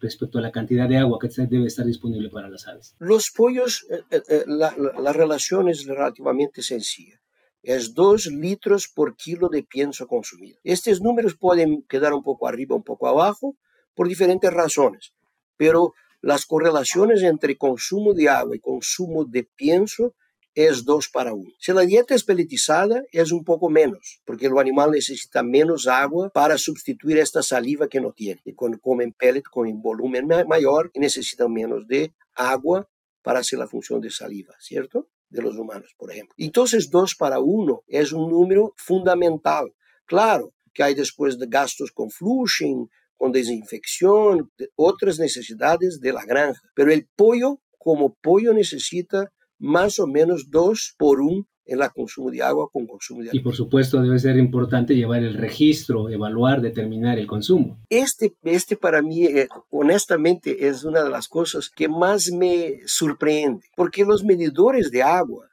respecto 0.00 0.38
a 0.38 0.42
la 0.42 0.52
cantidad 0.52 0.88
de 0.88 0.98
agua 0.98 1.18
que 1.20 1.28
debe 1.46 1.66
estar 1.66 1.84
disponible 1.84 2.30
para 2.30 2.48
las 2.48 2.68
aves? 2.68 2.94
Los 3.00 3.32
pollos, 3.32 3.86
eh, 3.90 4.02
eh, 4.12 4.22
eh, 4.28 4.44
la 4.46 5.12
relación 5.12 5.68
es 5.68 5.84
relativamente 5.84 6.62
sencilla 6.62 7.20
es 7.62 7.94
2 7.94 8.26
litros 8.26 8.88
por 8.88 9.16
kilo 9.16 9.48
de 9.48 9.62
pienso 9.62 10.06
consumido. 10.06 10.58
Estos 10.64 11.00
números 11.00 11.36
pueden 11.36 11.82
quedar 11.88 12.12
un 12.12 12.22
poco 12.22 12.48
arriba, 12.48 12.76
un 12.76 12.84
poco 12.84 13.08
abajo, 13.08 13.56
por 13.94 14.08
diferentes 14.08 14.52
razones, 14.52 15.12
pero 15.56 15.92
las 16.20 16.46
correlaciones 16.46 17.22
entre 17.22 17.56
consumo 17.56 18.14
de 18.14 18.28
agua 18.28 18.56
y 18.56 18.60
consumo 18.60 19.24
de 19.24 19.44
pienso 19.44 20.14
es 20.54 20.84
2 20.84 21.08
para 21.10 21.34
1. 21.34 21.52
Si 21.60 21.72
la 21.72 21.82
dieta 21.82 22.14
es 22.16 22.24
peletizada, 22.24 23.02
es 23.12 23.30
un 23.30 23.44
poco 23.44 23.70
menos, 23.70 24.20
porque 24.24 24.46
el 24.46 24.58
animal 24.58 24.90
necesita 24.90 25.44
menos 25.44 25.86
agua 25.86 26.30
para 26.30 26.58
sustituir 26.58 27.18
esta 27.18 27.42
saliva 27.42 27.86
que 27.88 28.00
no 28.00 28.12
tiene. 28.12 28.40
Y 28.44 28.54
cuando 28.54 28.80
comen 28.80 29.12
pellet, 29.12 29.44
un 29.54 29.82
volumen 29.82 30.26
mayor 30.48 30.90
necesitan 30.94 31.52
menos 31.52 31.86
de 31.86 32.12
agua 32.34 32.88
para 33.22 33.40
hacer 33.40 33.58
la 33.58 33.68
función 33.68 34.00
de 34.00 34.10
saliva, 34.10 34.54
¿cierto? 34.58 35.08
De 35.30 35.42
los 35.42 35.56
humanos, 35.56 35.94
por 35.98 36.10
ejemplo. 36.10 36.34
Entonces, 36.38 36.90
2 36.90 37.14
para 37.16 37.40
1 37.40 37.82
es 37.86 38.12
un 38.12 38.30
número 38.30 38.72
fundamental. 38.76 39.74
Claro 40.06 40.54
que 40.72 40.82
hay 40.82 40.94
después 40.94 41.38
de 41.38 41.46
gastos 41.48 41.92
con 41.92 42.10
flushing, 42.10 42.88
con 43.16 43.32
desinfección, 43.32 44.50
otras 44.76 45.18
necesidades 45.18 46.00
de 46.00 46.12
la 46.12 46.24
granja, 46.24 46.60
pero 46.74 46.92
el 46.92 47.08
pollo, 47.16 47.60
como 47.76 48.14
pollo, 48.14 48.54
necesita 48.54 49.32
más 49.58 49.98
o 49.98 50.06
menos 50.06 50.50
2 50.50 50.94
por 50.96 51.20
1 51.20 51.46
en 51.68 51.82
el 51.82 51.90
consumo 51.90 52.30
de 52.30 52.42
agua 52.42 52.68
con 52.72 52.86
consumo 52.86 53.22
de 53.22 53.28
agua. 53.28 53.38
Y 53.38 53.42
por 53.42 53.54
supuesto 53.54 54.00
debe 54.00 54.18
ser 54.18 54.36
importante 54.38 54.96
llevar 54.96 55.22
el 55.22 55.34
registro, 55.34 56.08
evaluar, 56.08 56.60
determinar 56.60 57.18
el 57.18 57.26
consumo. 57.26 57.78
Este, 57.90 58.34
este 58.42 58.76
para 58.76 59.02
mí, 59.02 59.24
eh, 59.24 59.48
honestamente, 59.70 60.66
es 60.66 60.84
una 60.84 61.04
de 61.04 61.10
las 61.10 61.28
cosas 61.28 61.70
que 61.70 61.88
más 61.88 62.30
me 62.32 62.80
sorprende, 62.86 63.66
porque 63.76 64.04
los 64.04 64.24
medidores 64.24 64.90
de 64.90 65.02
agua 65.02 65.48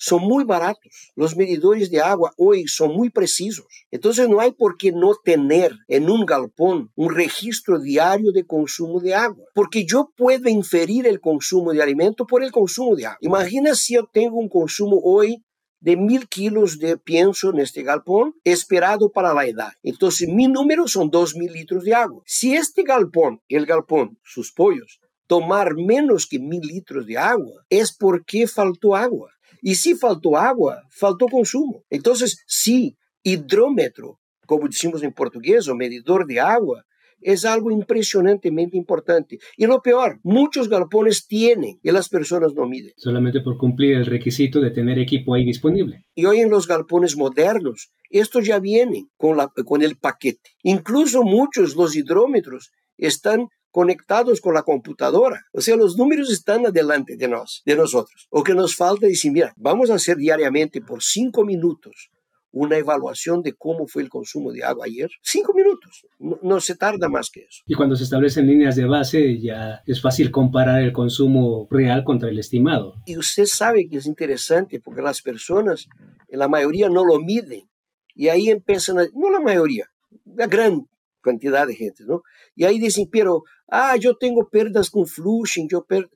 son 0.00 0.22
muy 0.22 0.44
baratos. 0.44 1.12
Los 1.14 1.36
medidores 1.36 1.90
de 1.90 2.00
agua 2.00 2.32
hoy 2.38 2.66
son 2.66 2.94
muy 2.94 3.10
precisos. 3.10 3.66
Entonces 3.90 4.28
no 4.28 4.40
hay 4.40 4.52
por 4.52 4.76
qué 4.78 4.92
no 4.92 5.14
tener 5.22 5.76
en 5.88 6.08
un 6.08 6.24
galpón 6.24 6.90
un 6.96 7.14
registro 7.14 7.78
diario 7.78 8.32
de 8.32 8.46
consumo 8.46 8.98
de 9.00 9.14
agua, 9.14 9.44
porque 9.54 9.84
yo 9.84 10.10
puedo 10.16 10.48
inferir 10.48 11.06
el 11.06 11.20
consumo 11.20 11.72
de 11.72 11.82
alimento 11.82 12.26
por 12.26 12.42
el 12.42 12.50
consumo 12.50 12.96
de 12.96 13.06
agua. 13.06 13.18
Imagina 13.20 13.74
si 13.74 13.94
yo 13.94 14.08
tengo 14.10 14.38
un 14.38 14.48
consumo 14.48 14.98
hoy 15.04 15.44
de 15.80 15.96
mil 15.96 16.28
kilos 16.28 16.78
de 16.78 16.96
pienso 16.96 17.50
en 17.50 17.60
este 17.60 17.82
galpón 17.82 18.34
esperado 18.44 19.10
para 19.10 19.34
la 19.34 19.46
edad. 19.46 19.72
Entonces, 19.82 20.28
mi 20.28 20.46
número 20.46 20.86
son 20.86 21.10
dos 21.10 21.34
mil 21.34 21.52
litros 21.52 21.84
de 21.84 21.94
agua. 21.94 22.22
Si 22.26 22.54
este 22.54 22.82
galpón, 22.82 23.40
el 23.48 23.66
galpón, 23.66 24.18
sus 24.22 24.52
pollos, 24.52 25.00
tomar 25.26 25.74
menos 25.76 26.26
que 26.26 26.38
mil 26.38 26.60
litros 26.60 27.06
de 27.06 27.16
agua, 27.16 27.64
es 27.68 27.96
porque 27.96 28.46
faltó 28.46 28.94
agua. 28.94 29.30
Y 29.62 29.74
si 29.74 29.94
faltó 29.94 30.36
agua, 30.36 30.82
faltó 30.90 31.26
consumo. 31.26 31.84
Entonces, 31.90 32.42
si 32.46 32.96
hidrómetro, 33.22 34.18
como 34.46 34.66
decimos 34.66 35.02
en 35.02 35.12
portugués, 35.12 35.68
o 35.68 35.74
medidor 35.74 36.26
de 36.26 36.40
agua, 36.40 36.84
es 37.20 37.44
algo 37.44 37.70
impresionantemente 37.70 38.76
importante. 38.76 39.38
Y 39.56 39.66
lo 39.66 39.82
peor, 39.82 40.20
muchos 40.22 40.68
galpones 40.68 41.26
tienen 41.26 41.78
y 41.82 41.90
las 41.90 42.08
personas 42.08 42.54
no 42.54 42.66
miden. 42.66 42.92
Solamente 42.96 43.40
por 43.40 43.58
cumplir 43.58 43.96
el 43.96 44.06
requisito 44.06 44.60
de 44.60 44.70
tener 44.70 44.98
equipo 44.98 45.34
ahí 45.34 45.44
disponible. 45.44 46.04
Y 46.14 46.24
hoy 46.26 46.40
en 46.40 46.50
los 46.50 46.66
galpones 46.66 47.16
modernos, 47.16 47.92
esto 48.08 48.40
ya 48.40 48.58
viene 48.58 49.06
con, 49.16 49.36
la, 49.36 49.48
con 49.48 49.82
el 49.82 49.96
paquete. 49.96 50.50
Incluso 50.62 51.22
muchos, 51.22 51.76
los 51.76 51.96
hidrómetros, 51.96 52.70
están 52.96 53.48
conectados 53.70 54.40
con 54.40 54.54
la 54.54 54.62
computadora. 54.62 55.42
O 55.52 55.60
sea, 55.60 55.76
los 55.76 55.96
números 55.96 56.30
están 56.30 56.66
adelante 56.66 57.16
de, 57.16 57.28
nos, 57.28 57.62
de 57.64 57.76
nosotros. 57.76 58.26
O 58.30 58.42
que 58.42 58.54
nos 58.54 58.74
falta 58.74 59.06
decir, 59.06 59.32
mira, 59.32 59.52
vamos 59.56 59.90
a 59.90 59.94
hacer 59.94 60.16
diariamente 60.16 60.80
por 60.80 61.02
cinco 61.02 61.44
minutos 61.44 62.10
una 62.52 62.76
evaluación 62.76 63.42
de 63.42 63.54
cómo 63.54 63.86
fue 63.86 64.02
el 64.02 64.08
consumo 64.08 64.52
de 64.52 64.64
agua 64.64 64.86
ayer. 64.86 65.10
Cinco 65.22 65.54
minutos, 65.54 66.06
no, 66.18 66.60
se 66.60 66.74
tarda 66.74 67.08
más 67.08 67.30
que 67.30 67.40
eso. 67.40 67.62
Y 67.66 67.74
cuando 67.74 67.96
se 67.96 68.04
establecen 68.04 68.46
líneas 68.46 68.76
de 68.76 68.86
base 68.86 69.40
ya 69.40 69.82
es 69.86 70.00
fácil 70.00 70.30
comparar 70.30 70.82
el 70.82 70.92
consumo 70.92 71.68
real 71.70 72.04
contra 72.04 72.28
el 72.28 72.38
estimado. 72.38 72.94
Y 73.06 73.16
usted 73.16 73.46
sabe 73.46 73.88
que 73.88 73.98
es 73.98 74.06
interesante 74.06 74.80
porque 74.80 75.02
las 75.02 75.22
personas, 75.22 75.88
la 76.28 76.48
mayoría 76.48 76.88
no 76.88 77.04
lo 77.04 77.20
miden. 77.20 77.68
Y 78.14 78.28
ahí 78.28 78.50
empiezan, 78.50 78.98
a, 78.98 79.06
no 79.14 79.30
la 79.30 79.40
mayoría, 79.40 79.86
la 80.24 80.46
gran 80.46 80.86
cantidad 81.22 81.66
de 81.66 81.74
gente, 81.74 82.04
¿no? 82.06 82.22
Y 82.54 82.64
ahí 82.64 82.78
dicen, 82.78 83.08
pero, 83.10 83.44
ah, 83.68 83.96
yo 83.96 84.16
tengo 84.16 84.48
pérdidas 84.48 84.90
con 84.90 85.06
flushing, 85.06 85.68
yo 85.68 85.84
perdo 85.84 86.10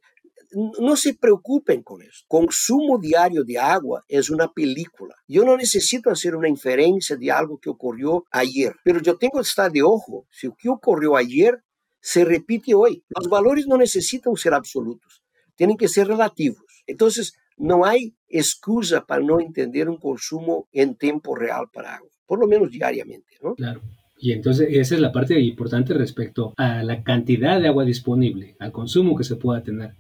no 0.55 0.97
se 0.97 1.15
preocupen 1.15 1.83
con 1.83 2.03
eso. 2.03 2.25
Consumo 2.29 2.99
diario 2.99 3.45
de 3.45 3.59
agua 3.59 4.05
es 4.09 4.31
una 4.31 4.49
película. 4.49 5.15
Yo 5.27 5.45
no 5.45 5.57
necesito 5.57 6.11
hacer 6.11 6.37
una 6.37 6.49
inferencia 6.49 7.17
de 7.17 7.31
algo 7.31 7.59
que 7.59 7.71
ocurrió 7.71 8.25
ayer, 8.31 8.75
pero 8.85 9.01
yo 9.01 9.17
tengo 9.17 9.39
que 9.39 9.49
estar 9.49 9.71
de 9.71 9.83
ojo. 9.83 10.27
Si 10.31 10.47
lo 10.47 10.57
que 10.57 10.69
ocurrió 10.69 11.17
ayer 11.17 11.63
se 12.01 12.25
repite 12.25 12.75
hoy, 12.75 13.03
los 13.09 13.29
valores 13.29 13.67
no 13.67 13.77
necesitan 13.77 14.37
ser 14.37 14.55
absolutos, 14.55 15.23
tienen 15.57 15.77
que 15.77 15.89
ser 15.89 16.07
relativos. 16.09 16.65
Entonces, 16.87 17.35
no 17.57 17.85
hay 17.85 18.15
excusa 18.29 19.05
para 19.07 19.23
no 19.23 19.41
entender 19.41 19.89
un 19.89 19.97
consumo 19.97 20.69
en 20.73 20.97
tiempo 20.97 21.35
real 21.35 21.67
para 21.73 21.97
agua, 21.97 22.11
por 22.27 22.39
lo 22.39 22.47
menos 22.47 22.71
diariamente, 22.71 23.37
¿no? 23.43 23.55
Claro. 23.55 23.81
Y 24.19 24.33
entonces 24.33 24.69
esa 24.71 24.95
es 24.95 25.01
la 25.01 25.13
parte 25.13 25.39
importante 25.39 25.93
respecto 25.93 26.55
a 26.57 26.83
la 26.83 27.03
cantidad 27.03 27.61
de 27.61 27.69
agua 27.69 27.85
disponible, 27.85 28.57
al 28.59 28.73
consumo 28.73 29.17
que 29.17 29.25
se 29.25 29.37
pueda 29.37 29.63
tener 29.63 29.95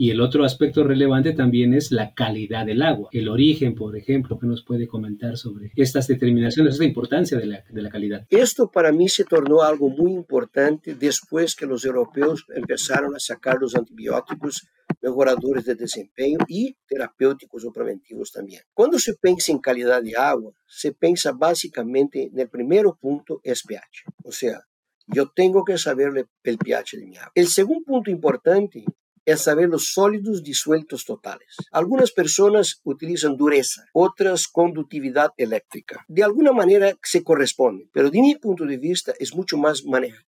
Y 0.00 0.10
el 0.10 0.22
otro 0.22 0.46
aspecto 0.46 0.82
relevante 0.82 1.34
también 1.34 1.74
es 1.74 1.92
la 1.92 2.14
calidad 2.14 2.64
del 2.64 2.80
agua, 2.80 3.10
el 3.12 3.28
origen, 3.28 3.74
por 3.74 3.98
ejemplo, 3.98 4.38
que 4.38 4.46
nos 4.46 4.64
puede 4.64 4.88
comentar 4.88 5.36
sobre 5.36 5.72
estas 5.76 6.06
determinaciones, 6.06 6.72
esta 6.72 6.86
importancia 6.86 7.36
de 7.36 7.44
la, 7.44 7.64
de 7.68 7.82
la 7.82 7.90
calidad. 7.90 8.26
Esto 8.30 8.70
para 8.70 8.92
mí 8.92 9.10
se 9.10 9.24
tornó 9.26 9.60
algo 9.60 9.90
muy 9.90 10.12
importante 10.12 10.94
después 10.94 11.54
que 11.54 11.66
los 11.66 11.84
europeos 11.84 12.46
empezaron 12.56 13.14
a 13.14 13.18
sacar 13.18 13.58
los 13.60 13.74
antibióticos 13.74 14.66
mejoradores 15.02 15.66
de 15.66 15.74
desempeño 15.74 16.38
y 16.48 16.74
terapéuticos 16.88 17.66
o 17.66 17.70
preventivos 17.70 18.32
también. 18.32 18.62
Cuando 18.72 18.98
se 18.98 19.16
piensa 19.16 19.52
en 19.52 19.58
calidad 19.58 20.02
de 20.02 20.16
agua, 20.16 20.54
se 20.66 20.92
piensa 20.92 21.32
básicamente 21.32 22.30
en 22.32 22.38
el 22.40 22.48
primer 22.48 22.86
punto 22.98 23.42
es 23.44 23.64
pH, 23.64 24.04
o 24.24 24.32
sea, 24.32 24.62
yo 25.08 25.28
tengo 25.28 25.62
que 25.62 25.76
saber 25.76 26.26
el 26.44 26.56
pH 26.56 26.96
de 26.96 27.06
mi 27.06 27.18
agua. 27.18 27.32
El 27.34 27.48
segundo 27.48 27.84
punto 27.84 28.10
importante 28.10 28.86
es 29.30 29.42
saber 29.42 29.68
los 29.68 29.92
sólidos 29.92 30.42
disueltos 30.42 31.04
totales. 31.04 31.56
Algunas 31.70 32.12
personas 32.12 32.80
utilizan 32.84 33.36
dureza, 33.36 33.84
otras 33.92 34.48
conductividad 34.48 35.30
eléctrica. 35.36 36.04
De 36.08 36.22
alguna 36.22 36.52
manera 36.52 36.96
se 37.02 37.22
corresponden, 37.22 37.88
pero 37.92 38.10
de 38.10 38.20
mi 38.20 38.34
punto 38.36 38.64
de 38.64 38.76
vista 38.76 39.12
es 39.18 39.34
mucho 39.34 39.56
más 39.56 39.82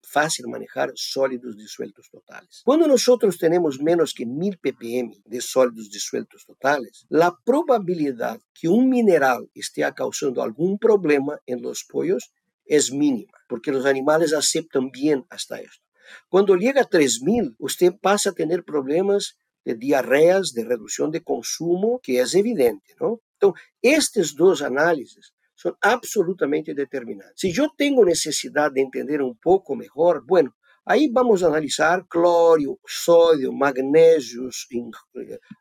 fácil 0.02 0.48
manejar 0.48 0.92
sólidos 0.96 1.58
disueltos 1.58 2.10
totales. 2.10 2.62
Cuando 2.66 2.88
nosotros 2.88 3.38
tenemos 3.38 3.80
menos 3.80 4.14
que 4.14 4.26
1000 4.26 4.58
ppm 4.58 5.22
de 5.26 5.42
sólidos 5.42 5.90
disueltos 5.90 6.46
totales, 6.46 7.06
la 7.10 7.36
probabilidad 7.46 8.40
que 8.54 8.68
un 8.68 8.90
mineral 8.90 9.50
esté 9.54 9.80
causando 9.96 10.42
algún 10.42 10.78
problema 10.78 11.40
en 11.46 11.62
los 11.62 11.84
pollos 11.84 12.32
es 12.66 12.92
mínima, 12.92 13.34
porque 13.48 13.72
los 13.72 13.86
animales 13.86 14.34
aceptan 14.34 14.92
bien 14.92 15.26
hasta 15.30 15.60
esto. 15.60 15.89
Cuando 16.28 16.56
llega 16.56 16.82
a 16.82 16.86
3000, 16.86 17.56
usted 17.60 17.94
pasa 18.02 18.32
a 18.32 18.34
tener 18.34 18.64
problemas 18.64 19.38
de 19.66 19.76
diarreas, 19.76 20.54
de 20.54 20.64
reducción 20.64 21.12
de 21.12 21.24
consumo, 21.24 22.00
que 22.02 22.20
es 22.20 22.34
evidente, 22.36 22.96
¿no? 23.00 23.22
Entonces, 23.34 23.64
estos 23.82 24.36
dos 24.36 24.62
análisis 24.62 25.34
son 25.56 25.76
absolutamente 25.82 26.74
determinantes. 26.74 27.36
Si 27.36 27.52
yo 27.52 27.70
tengo 27.78 28.06
necesidad 28.06 28.72
de 28.72 28.82
entender 28.82 29.22
un 29.22 29.38
poco 29.38 29.76
mejor, 29.76 30.24
bueno, 30.26 30.56
Ahí 30.92 31.08
vamos 31.08 31.44
a 31.44 31.48
analizar 31.48 32.08
cloro, 32.08 32.80
sodio, 32.84 33.52
magnesio, 33.52 34.50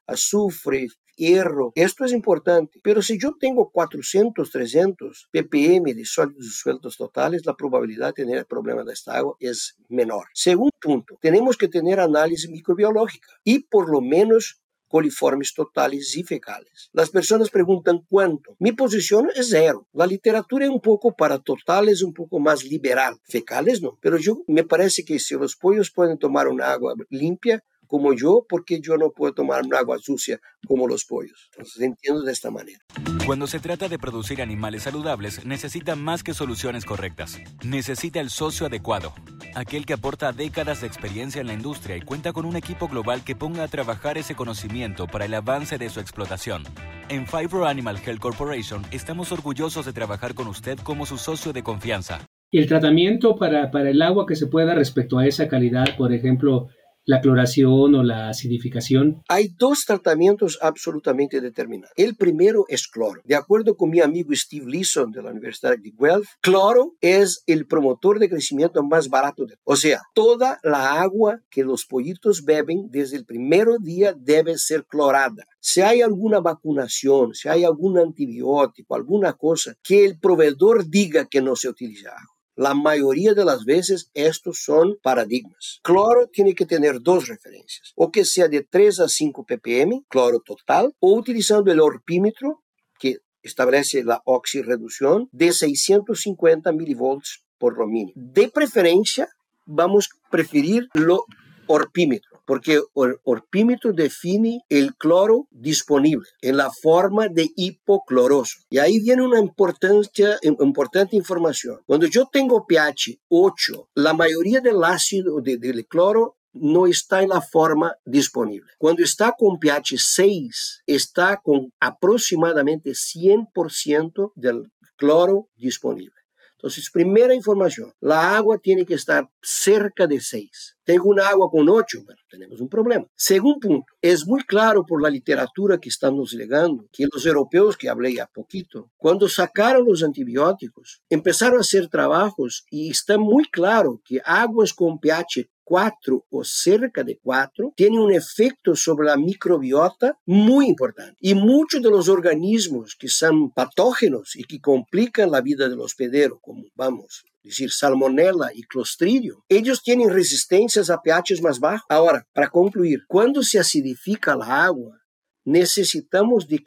azufre, 0.07 0.87
hierro. 1.19 1.73
Esto 1.75 2.05
es 2.05 2.13
importante. 2.13 2.81
Pero 2.83 3.03
si 3.03 3.19
yo 3.19 3.35
tengo 3.39 3.71
400, 3.71 4.51
300 4.51 5.29
ppm 5.31 5.95
de 5.95 6.05
sólidos 6.05 6.59
sueltos 6.63 6.97
totales, 6.97 7.45
la 7.45 7.57
probabilidad 7.57 8.09
de 8.09 8.25
tener 8.25 8.39
el 8.39 8.47
problema 8.47 8.85
de 8.85 8.93
esta 8.93 9.17
agua 9.17 9.37
es 9.41 9.77
menor. 9.89 10.29
Segundo 10.33 10.73
punto, 10.81 11.19
tenemos 11.21 11.57
que 11.57 11.69
tener 11.69 12.01
análisis 12.01 12.49
microbiológica 12.49 13.29
y 13.45 13.61
por 13.61 13.91
lo 13.91 14.01
menos 14.01 14.63
coliformes 14.89 15.53
totales 15.55 16.17
y 16.17 16.25
fecales. 16.25 16.89
Las 16.93 17.11
personas 17.11 17.51
preguntan 17.51 18.05
cuánto. 18.09 18.57
Mi 18.59 18.73
posición 18.73 19.29
es 19.35 19.51
cero. 19.51 19.87
La 19.93 20.07
literatura 20.07 20.65
es 20.65 20.71
un 20.71 20.81
poco 20.81 21.15
para 21.15 21.39
totales, 21.39 22.03
un 22.03 22.15
poco 22.15 22.39
más 22.39 22.65
liberal. 22.65 23.17
Fecales 23.25 23.83
no. 23.83 23.99
Pero 24.01 24.17
yo 24.17 24.43
me 24.47 24.65
parece 24.65 25.05
que 25.05 25.19
si 25.19 25.35
los 25.35 25.57
pollos 25.57 25.91
pueden 25.91 26.19
tomar 26.19 26.49
una 26.49 26.73
agua 26.73 26.95
limpia, 27.11 27.63
como 27.89 28.15
yo, 28.15 28.47
porque 28.49 28.81
yo 28.81 28.97
no 28.97 29.11
puedo 29.11 29.35
tomar 29.35 29.65
un 29.65 29.75
agua 29.75 29.99
sucia 29.99 30.41
como 30.67 30.87
los 30.87 31.05
pollos. 31.05 31.49
Entonces 31.53 31.83
entiendo 31.83 32.23
de 32.23 32.33
esta 32.33 32.51
manera. 32.51 32.79
Cuando 33.27 33.47
se 33.47 33.59
trata 33.59 33.89
de 33.89 33.99
producir 33.99 34.41
animales 34.41 34.85
saludables, 34.85 35.45
necesita 35.45 35.97
más 35.97 36.23
que 36.23 36.35
soluciones 36.35 36.85
correctas. 36.85 37.39
Necesita 37.65 38.21
el 38.21 38.31
socio 38.31 38.67
adecuado, 38.67 39.13
aquel 39.55 39.87
que 39.87 39.95
aporta 39.95 40.33
décadas 40.33 40.83
de 40.83 40.87
experiencia 40.87 41.41
en 41.41 41.49
la 41.49 41.55
industria 41.55 41.97
y 41.97 42.03
cuenta 42.03 42.33
con 42.33 42.45
un 42.45 42.57
equipo 42.57 42.87
global 42.89 43.25
que 43.25 43.35
ponga 43.35 43.65
a 43.65 43.69
trabajar 43.69 44.19
ese 44.19 44.35
conocimiento 44.35 45.07
para 45.07 45.25
el 45.25 45.35
avance 45.35 45.79
de 45.79 45.91
su 45.91 46.01
explotación. 46.01 46.63
En 47.09 47.27
Fibro 47.27 47.67
Animal 47.67 47.99
Health 48.05 48.21
Corporation 48.21 48.83
estamos 48.91 49.33
orgullosos 49.33 49.87
de 49.87 49.93
trabajar 49.93 50.35
con 50.35 50.47
usted 50.47 50.79
como 50.79 51.07
su 51.07 51.17
socio 51.17 51.53
de 51.53 51.63
confianza. 51.63 52.21
El 52.51 52.67
tratamiento 52.67 53.37
para, 53.37 53.71
para 53.71 53.91
el 53.91 54.01
agua 54.01 54.27
que 54.27 54.37
se 54.37 54.47
pueda 54.47 54.75
respecto 54.75 55.19
a 55.19 55.27
esa 55.27 55.49
calidad, 55.49 55.97
por 55.99 56.15
ejemplo, 56.15 56.69
la 57.09 57.23
cloración 57.23 57.95
o 57.95 58.03
la 58.03 58.29
acidificación? 58.29 59.23
Hay 59.29 59.49
dos 59.59 59.87
tratamientos 59.87 60.59
absolutamente 60.61 61.41
determinados. 61.41 61.95
El 61.97 62.17
primero 62.17 62.67
es 62.69 62.87
cloro. 62.87 63.23
De 63.25 63.35
acuerdo 63.35 63.77
con 63.77 63.89
mi 63.89 64.01
amigo 64.01 64.35
Steve 64.35 64.67
Leeson 64.71 65.11
de 65.11 65.23
la 65.23 65.31
Universidad 65.31 65.71
de 65.79 65.93
Guelph, 65.99 66.29
cloro 66.43 66.93
es 67.01 67.43
el 67.47 67.67
promotor 67.67 68.19
de 68.19 68.29
crecimiento 68.29 68.83
más 68.83 69.09
barato. 69.09 69.47
O 69.65 69.77
sea, 69.77 70.03
toda 70.15 70.59
la 70.63 71.01
agua 71.01 71.41
que 71.51 71.65
los 71.65 71.87
pollitos 71.87 72.45
beben 72.45 72.89
desde 72.91 73.17
el 73.17 73.25
primer 73.25 73.69
día 73.81 74.15
debe 74.15 74.59
ser 74.59 74.85
clorada. 74.85 75.45
Si 75.61 75.81
hay 75.81 76.03
alguna 76.03 76.41
vacunación, 76.41 77.33
si 77.33 77.49
hay 77.49 77.65
algún 77.65 77.99
antibiótico, 77.99 78.95
alguna 78.95 79.33
cosa, 79.33 79.73
que 79.83 80.05
el 80.05 80.19
proveedor 80.19 80.87
diga 80.87 81.27
que 81.27 81.41
no 81.41 81.57
se 81.57 81.71
utiliza 81.71 82.11
agua. 82.11 82.38
La 82.59 82.75
mayoría 82.75 83.35
de 83.35 83.45
las 83.45 83.65
veces 83.65 84.11
estos 84.15 84.65
son 84.65 84.99
paradigmas. 85.01 85.79
Cloro 85.85 86.27
tiene 86.27 86.57
que 86.57 86.67
tener 86.67 87.01
dos 87.01 87.29
referencias, 87.29 87.93
o 87.95 88.11
que 88.11 88.25
sea 88.25 88.49
de 88.49 88.67
3 88.69 88.99
a 88.99 89.09
5 89.09 89.47
ppm, 89.47 90.05
cloro 90.09 90.41
total, 90.41 90.93
o 90.99 91.15
utilizando 91.15 91.71
el 91.71 91.79
orpímetro, 91.79 92.65
que 92.99 93.19
establece 93.43 94.03
la 94.03 94.23
oxirreducción, 94.25 95.29
de 95.31 95.53
650 95.53 96.73
milivolts 96.73 97.45
por 97.59 97.77
lo. 97.77 98.11
De 98.17 98.49
preferencia, 98.49 99.29
vamos 99.65 100.09
a 100.09 100.29
preferir 100.29 100.89
lo 100.95 101.27
orpímetro 101.69 102.28
porque 102.49 102.81
el 102.97 103.17
orpímetro 103.25 103.93
define 103.93 104.65
el 104.71 104.97
cloro 104.97 105.49
disponible 105.51 106.27
en 106.41 106.57
la 106.57 106.71
forma 106.71 107.29
de 107.29 107.51
hipocloroso. 107.55 108.61
Y 108.71 108.79
ahí 108.79 109.01
viene 109.01 109.23
una 109.23 109.39
importancia, 109.39 110.39
importante 110.41 111.15
información. 111.15 111.81
Cuando 111.85 112.07
yo 112.07 112.27
tengo 112.33 112.65
pH 112.67 113.21
8, 113.29 113.91
la 113.97 114.15
mayoría 114.15 114.63
del 114.63 114.83
ácido 114.83 115.43
del 115.43 115.87
cloro 115.87 116.39
no 116.55 116.87
está 116.87 117.23
en 117.23 117.29
la 117.29 117.43
forma 117.43 117.97
disponible. 118.07 118.71
Cuando 118.79 119.03
está 119.03 119.35
con 119.39 119.59
pH 119.59 119.99
6, 119.99 120.85
está 120.87 121.43
con 121.45 121.75
aproximadamente 121.81 122.93
100% 122.93 124.33
del 124.37 124.73
cloro 124.97 125.51
disponible. 125.55 126.15
Entonces, 126.53 126.91
primera 126.91 127.35
información, 127.35 127.93
la 128.01 128.37
agua 128.37 128.59
tiene 128.59 128.85
que 128.85 128.95
estar 128.95 129.31
cerca 129.41 130.09
de 130.09 130.21
6. 130.21 130.78
Tengo 130.89 131.11
una 131.11 131.29
agua 131.29 131.51
con 131.51 131.69
8, 131.69 131.99
bueno, 132.07 132.19
tenemos 132.31 132.63
un 132.63 132.69
problema. 132.71 133.05
Segundo 133.15 133.59
punto, 133.61 133.93
es 134.01 134.27
muy 134.27 134.43
claro 134.45 134.87
por 134.87 135.03
la 135.03 135.11
literatura 135.11 135.77
que 135.77 135.91
estamos 135.91 136.33
llegando 136.33 136.87
que 136.91 137.07
los 137.13 137.27
europeos, 137.27 137.77
que 137.77 137.91
hablé 137.91 138.15
ya 138.15 138.27
poquito, 138.27 138.91
cuando 138.97 139.29
sacaron 139.29 139.85
los 139.85 140.03
antibióticos, 140.03 141.03
empezaron 141.11 141.59
a 141.59 141.61
hacer 141.61 141.89
trabajos 141.89 142.65
y 142.71 142.89
está 142.89 143.19
muy 143.19 143.45
claro 143.45 144.01
que 144.03 144.23
aguas 144.25 144.73
con 144.73 144.99
pH 144.99 145.51
4 145.63 146.25
o 146.31 146.45
cerca 146.45 147.05
de 147.05 147.19
4 147.23 147.75
tiene 147.77 148.01
un 148.01 148.11
efecto 148.11 148.75
sobre 148.75 149.09
la 149.09 149.19
microbiota 149.19 150.19
muy 150.25 150.69
importante. 150.69 151.19
Y 151.21 151.35
muchos 151.35 151.83
de 151.83 151.91
los 151.91 152.09
organismos 152.09 152.97
que 152.99 153.09
son 153.09 153.51
patógenos 153.51 154.35
y 154.37 154.45
que 154.45 154.59
complican 154.59 155.31
la 155.31 155.43
vida 155.43 155.69
del 155.69 155.81
hospedero, 155.81 156.39
como 156.41 156.65
vamos, 156.75 157.27
decir, 157.49 157.71
salmonella 157.71 158.51
y 158.55 158.63
clostridio, 158.63 159.45
ellos 159.49 159.83
tienen 159.83 160.11
resistencias 160.11 160.91
a 160.91 161.01
pHs 161.03 161.43
más 161.43 161.61
bajos. 161.61 161.87
Ahora, 161.89 162.27
para 162.33 162.49
concluir, 162.49 163.01
cuando 163.09 163.43
se 163.43 163.59
acidifica 163.59 164.37
la 164.37 164.65
agua, 164.65 164.99
necesitamos 165.45 166.47
de 166.47 166.61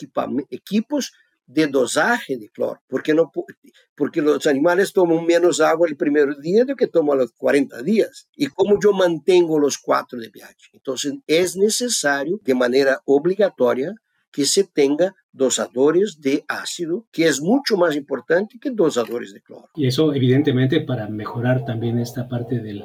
equipos 0.49 1.11
de 1.45 1.67
dosaje 1.67 2.37
de 2.37 2.49
cloro, 2.49 2.81
porque, 2.87 3.13
no, 3.13 3.31
porque 3.95 4.21
los 4.21 4.47
animales 4.47 4.93
toman 4.93 5.25
menos 5.25 5.59
agua 5.59 5.87
el 5.87 5.97
primer 5.97 6.37
día 6.37 6.63
de 6.63 6.75
que 6.75 6.87
toman 6.87 7.17
los 7.17 7.33
40 7.33 7.81
días. 7.83 8.27
¿Y 8.35 8.47
cómo 8.47 8.79
yo 8.81 8.93
mantengo 8.93 9.59
los 9.59 9.77
4 9.77 10.19
de 10.19 10.29
pH? 10.29 10.69
Entonces 10.73 11.13
es 11.27 11.57
necesario 11.57 12.39
de 12.43 12.55
manera 12.55 13.01
obligatoria 13.05 13.93
que 14.31 14.45
se 14.45 14.63
tenga 14.63 15.13
dosadores 15.33 16.19
de 16.21 16.43
ácido, 16.47 17.05
que 17.11 17.27
es 17.27 17.41
mucho 17.41 17.77
más 17.77 17.95
importante 17.95 18.59
que 18.59 18.71
dosadores 18.71 19.33
de 19.33 19.41
cloro. 19.41 19.69
Y 19.75 19.87
eso 19.87 20.13
evidentemente 20.13 20.81
para 20.81 21.07
mejorar 21.07 21.65
también 21.65 21.99
esta 21.99 22.27
parte 22.27 22.59
del, 22.59 22.83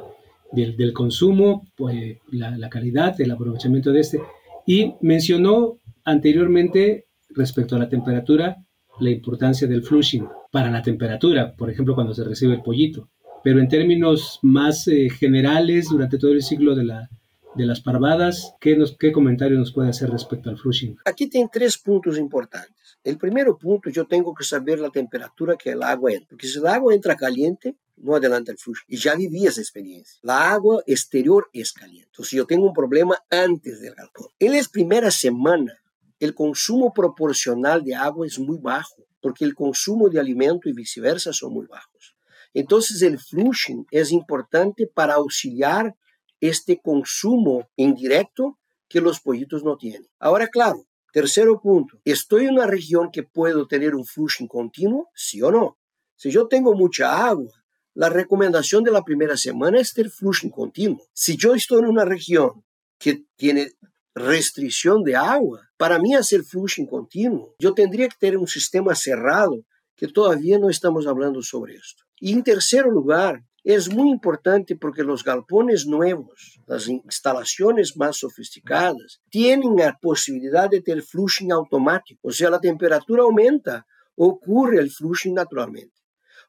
del, 0.52 0.92
consumo, 0.92 1.66
pues, 1.76 2.18
la, 2.30 2.56
la 2.56 2.68
calidad, 2.68 3.20
el 3.20 3.30
aprovechamiento 3.30 3.92
de 3.92 4.00
este. 4.00 4.20
Y 4.66 4.94
mencionó 5.00 5.78
anteriormente 6.04 7.06
respecto 7.30 7.76
a 7.76 7.78
la 7.78 7.88
temperatura, 7.88 8.56
la 9.00 9.10
importancia 9.10 9.68
del 9.68 9.82
flushing 9.82 10.26
para 10.50 10.70
la 10.70 10.82
temperatura, 10.82 11.54
por 11.54 11.70
ejemplo, 11.70 11.94
cuando 11.94 12.14
se 12.14 12.24
recibe 12.24 12.54
el 12.54 12.62
pollito. 12.62 13.10
Pero 13.44 13.60
en 13.60 13.68
términos 13.68 14.38
más 14.42 14.88
eh, 14.88 15.08
generales, 15.10 15.88
durante 15.90 16.18
todo 16.18 16.32
el 16.32 16.42
ciclo 16.42 16.74
de, 16.74 16.84
la, 16.84 17.08
de 17.56 17.66
las 17.66 17.80
parvadas, 17.80 18.54
¿qué, 18.60 18.76
nos, 18.76 18.96
¿qué 18.96 19.12
comentario 19.12 19.58
nos 19.58 19.72
puede 19.72 19.88
hacer 19.88 20.10
respecto 20.10 20.50
al 20.50 20.58
flushing? 20.58 20.96
Aquí 21.04 21.28
tiene 21.28 21.48
tres 21.52 21.78
puntos 21.78 22.18
importantes. 22.18 22.98
El 23.02 23.18
primer 23.18 23.46
punto, 23.60 23.88
yo 23.88 24.06
tengo 24.06 24.34
que 24.34 24.44
saber 24.44 24.78
la 24.78 24.90
temperatura 24.90 25.56
que 25.56 25.70
el 25.70 25.82
agua 25.82 26.12
entra, 26.12 26.28
porque 26.30 26.48
si 26.48 26.58
el 26.58 26.66
agua 26.66 26.94
entra 26.94 27.16
caliente, 27.16 27.76
no 27.96 28.14
adelanta 28.14 28.52
el 28.52 28.58
flujo. 28.58 28.82
Y 28.88 28.96
ya 28.96 29.14
viví 29.14 29.46
esa 29.46 29.60
experiencia. 29.60 30.18
La 30.22 30.52
agua 30.52 30.82
exterior 30.86 31.48
es 31.52 31.72
caliente. 31.72 32.08
Entonces 32.12 32.32
yo 32.32 32.46
tengo 32.46 32.66
un 32.66 32.74
problema 32.74 33.16
antes 33.30 33.80
del 33.80 33.94
galpón. 33.94 34.28
En 34.38 34.52
las 34.52 34.68
primeras 34.68 35.14
semanas, 35.14 35.76
el 36.18 36.34
consumo 36.34 36.92
proporcional 36.92 37.84
de 37.84 37.94
agua 37.94 38.26
es 38.26 38.38
muy 38.38 38.58
bajo, 38.58 39.06
porque 39.20 39.44
el 39.44 39.54
consumo 39.54 40.08
de 40.08 40.20
alimento 40.20 40.68
y 40.68 40.72
viceversa 40.72 41.32
son 41.32 41.52
muy 41.54 41.66
bajos. 41.66 42.16
Entonces 42.54 43.02
el 43.02 43.18
flushing 43.18 43.86
es 43.90 44.12
importante 44.12 44.86
para 44.86 45.14
auxiliar 45.14 45.94
este 46.40 46.80
consumo 46.80 47.68
indirecto 47.76 48.58
que 48.88 49.00
los 49.00 49.20
pollitos 49.20 49.64
no 49.64 49.76
tienen. 49.76 50.08
Ahora, 50.18 50.48
claro, 50.48 50.86
tercero 51.12 51.60
punto, 51.60 51.98
¿estoy 52.04 52.44
en 52.44 52.54
una 52.54 52.66
región 52.66 53.10
que 53.10 53.22
puedo 53.22 53.66
tener 53.66 53.94
un 53.94 54.04
flushing 54.04 54.48
continuo? 54.48 55.08
Sí 55.14 55.42
o 55.42 55.50
no. 55.50 55.78
Si 56.16 56.30
yo 56.30 56.48
tengo 56.48 56.74
mucha 56.74 57.26
agua, 57.26 57.52
la 57.94 58.08
recomendación 58.08 58.84
de 58.84 58.90
la 58.90 59.02
primera 59.02 59.36
semana 59.36 59.80
es 59.80 59.94
tener 59.94 60.10
flushing 60.10 60.50
continuo. 60.50 61.02
Si 61.12 61.36
yo 61.36 61.54
estoy 61.54 61.80
en 61.80 61.86
una 61.86 62.04
región 62.04 62.64
que 62.98 63.24
tiene 63.36 63.72
restricción 64.14 65.02
de 65.02 65.16
agua, 65.16 65.62
para 65.76 65.98
mí 65.98 66.14
hacer 66.14 66.42
flushing 66.42 66.86
continuo, 66.86 67.54
yo 67.58 67.74
tendría 67.74 68.08
que 68.08 68.16
tener 68.18 68.38
un 68.38 68.46
sistema 68.46 68.94
cerrado, 68.94 69.64
que 69.94 70.08
todavía 70.08 70.58
no 70.58 70.68
estamos 70.68 71.06
hablando 71.06 71.42
sobre 71.42 71.74
esto. 71.74 72.04
Y 72.18 72.32
en 72.32 72.42
tercer 72.42 72.84
lugar, 72.84 73.42
es 73.66 73.92
muy 73.92 74.10
importante 74.10 74.76
porque 74.76 75.02
los 75.02 75.24
galpones 75.24 75.88
nuevos, 75.88 76.60
las 76.68 76.86
instalaciones 76.86 77.96
más 77.96 78.18
sofisticadas, 78.18 79.20
tienen 79.28 79.74
la 79.74 79.98
posibilidad 80.00 80.70
de 80.70 80.82
tener 80.82 81.02
flushing 81.02 81.50
automático. 81.50 82.20
O 82.28 82.30
sea, 82.30 82.48
la 82.48 82.60
temperatura 82.60 83.24
aumenta, 83.24 83.84
ocurre 84.14 84.78
el 84.78 84.92
flushing 84.92 85.34
naturalmente. 85.34 85.96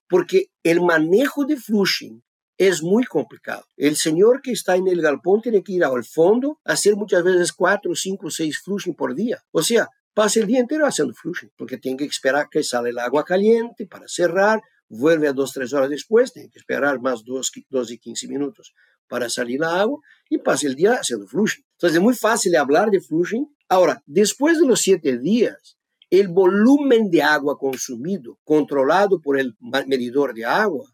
Porque 0.08 0.51
el 0.62 0.80
manejo 0.80 1.43
de 1.43 1.58
flushing 1.58 2.23
es 2.56 2.84
muy 2.84 3.03
complicado. 3.06 3.65
El 3.75 3.95
señor 3.95 4.43
que 4.43 4.51
está 4.51 4.75
en 4.75 4.88
el 4.88 5.01
galpón 5.01 5.41
tiene 5.41 5.63
que 5.63 5.73
ir 5.73 5.84
al 5.84 6.06
fondo, 6.06 6.60
hacer 6.65 6.95
muchas 6.95 7.23
veces 7.23 7.51
cuatro, 7.51 7.95
cinco, 7.95 8.30
seis 8.30 8.60
flushing 8.63 8.93
por 8.93 9.15
día. 9.15 9.43
O 9.51 9.63
sea, 9.63 9.88
pasa 10.13 10.39
el 10.39 10.45
día 10.45 10.60
entero 10.60 10.86
haciendo 10.86 11.15
flushing, 11.15 11.49
porque 11.58 11.80
tiene 11.80 11.97
que 11.97 12.06
esperar 12.06 12.47
que 12.51 12.62
sale 12.62 12.91
el 12.91 12.99
agua 12.99 13.25
caliente 13.25 13.88
para 13.88 14.08
cerrar, 14.08 14.62
vuelve 14.89 15.28
a 15.28 15.34
dos, 15.34 15.54
tres 15.54 15.73
horas 15.73 15.89
después, 15.89 16.34
tiene 16.34 16.50
que 16.50 16.60
esperar 16.60 17.02
más 17.02 17.23
dos, 17.23 17.52
dos 17.69 17.91
y 17.91 17.97
quince 17.97 18.28
minutos 18.28 18.73
para 19.08 19.30
salir 19.30 19.60
la 19.60 19.80
agua 19.80 20.00
y 20.30 20.38
pasa 20.38 20.67
el 20.67 20.76
día 20.76 20.93
haciendo 20.93 21.28
flushing. 21.28 21.63
Entonces 21.73 21.97
es 21.97 22.04
muy 22.04 22.15
fácil 22.15 22.56
hablar 22.56 22.89
de 22.89 23.02
flushing. 23.02 23.47
Ahora, 23.69 24.02
después 24.06 24.60
de 24.60 24.67
los 24.67 24.82
siete 24.82 25.17
días, 25.17 25.78
el 26.10 26.30
volumen 26.30 27.10
de 27.10 27.21
agua 27.21 27.58
consumido, 27.58 28.39
controlado 28.43 29.21
por 29.21 29.39
el 29.39 29.56
medidor 29.88 30.34
de 30.34 30.45
agua, 30.45 30.86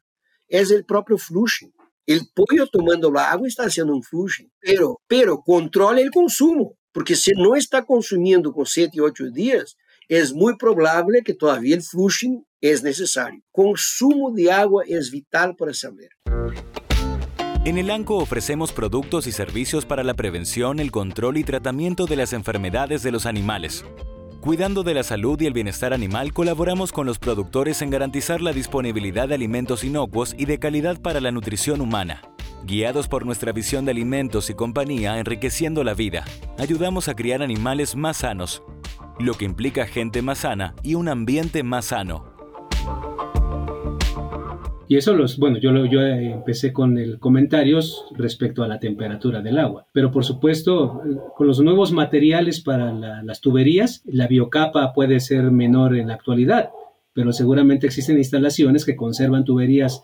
es 0.47 0.71
el 0.71 0.86
propio 0.86 1.17
flushing. 1.17 1.73
El 2.06 2.21
pollo 2.34 2.67
tomando 2.67 3.12
la 3.12 3.32
agua 3.32 3.47
está 3.47 3.63
haciendo 3.63 3.93
un 3.93 4.03
flushing, 4.03 4.51
pero, 4.60 4.99
pero 5.08 5.41
controla 5.41 6.01
el 6.01 6.12
consumo, 6.12 6.77
porque 6.91 7.15
si 7.15 7.32
no 7.32 7.56
está 7.56 7.86
consumiendo 7.86 8.51
con 8.51 8.65
siete 8.65 8.99
ocho 8.99 9.29
días, 9.32 9.77
es 10.07 10.33
muy 10.33 10.55
probable 10.57 11.21
que 11.23 11.33
todavía 11.33 11.75
el 11.75 11.83
flushing 11.83 12.45
es 12.61 12.83
necesario. 12.83 13.41
Consumo 13.51 14.31
de 14.31 14.51
agua 14.51 14.83
es 14.87 15.11
vital 15.11 15.55
para 15.55 15.73
saber. 15.73 16.09
En 17.65 17.77
el 17.77 17.89
ANCO 17.91 18.17
ofrecemos 18.17 18.73
productos 18.73 19.25
y 19.25 19.31
servicios 19.31 19.85
para 19.85 20.03
la 20.03 20.13
prevención, 20.13 20.79
el 20.79 20.91
control 20.91 21.37
y 21.37 21.45
tratamiento 21.45 22.05
de 22.05 22.17
las 22.17 22.33
enfermedades 22.33 23.03
de 23.03 23.11
los 23.11 23.25
animales. 23.25 23.85
Cuidando 24.41 24.83
de 24.83 24.93
la 24.93 25.03
salud 25.03 25.39
y 25.39 25.45
el 25.45 25.53
bienestar 25.53 25.93
animal, 25.93 26.33
colaboramos 26.33 26.91
con 26.91 27.05
los 27.05 27.19
productores 27.19 27.81
en 27.81 27.89
garantizar 27.89 28.41
la 28.41 28.51
disponibilidad 28.51 29.29
de 29.29 29.35
alimentos 29.35 29.85
inocuos 29.85 30.35
y 30.37 30.43
de 30.43 30.59
calidad 30.59 31.01
para 31.01 31.21
la 31.21 31.31
nutrición 31.31 31.79
humana. 31.79 32.21
Guiados 32.65 33.07
por 33.07 33.25
nuestra 33.25 33.53
visión 33.53 33.85
de 33.85 33.91
alimentos 33.91 34.49
y 34.49 34.53
compañía 34.53 35.17
enriqueciendo 35.17 35.85
la 35.85 35.93
vida, 35.93 36.25
ayudamos 36.57 37.07
a 37.07 37.15
criar 37.15 37.41
animales 37.41 37.95
más 37.95 38.17
sanos, 38.17 38.61
lo 39.19 39.34
que 39.36 39.45
implica 39.45 39.86
gente 39.86 40.21
más 40.21 40.39
sana 40.39 40.76
y 40.84 40.95
un 40.95 41.08
ambiente 41.08 41.63
más 41.63 41.86
sano. 41.86 42.34
Y 44.88 44.97
eso 44.97 45.15
los, 45.15 45.38
bueno, 45.38 45.58
yo, 45.58 45.86
yo 45.86 46.02
empecé 46.02 46.73
con 46.73 46.97
el 46.97 47.17
comentarios 47.17 48.06
respecto 48.15 48.63
a 48.63 48.67
la 48.67 48.80
temperatura 48.80 49.41
del 49.41 49.58
agua. 49.58 49.88
Pero 49.91 50.12
por 50.12 50.26
supuesto, 50.26 51.02
con 51.36 51.47
los 51.47 51.60
nuevos 51.62 51.91
materiales 51.91 52.62
para 52.62 52.91
las 53.23 53.41
tuberías, 53.41 54.04
la 54.06 54.28
biocapa 54.28 54.93
puede 54.93 55.19
ser 55.19 55.49
menor 55.52 55.95
en 55.95 56.10
la 56.10 56.15
actualidad, 56.15 56.69
pero 57.13 57.32
seguramente 57.32 57.88
existen 57.88 58.17
instalaciones 58.17 58.86
que 58.86 58.95
conservan 58.95 59.45
tuberías 59.45 60.04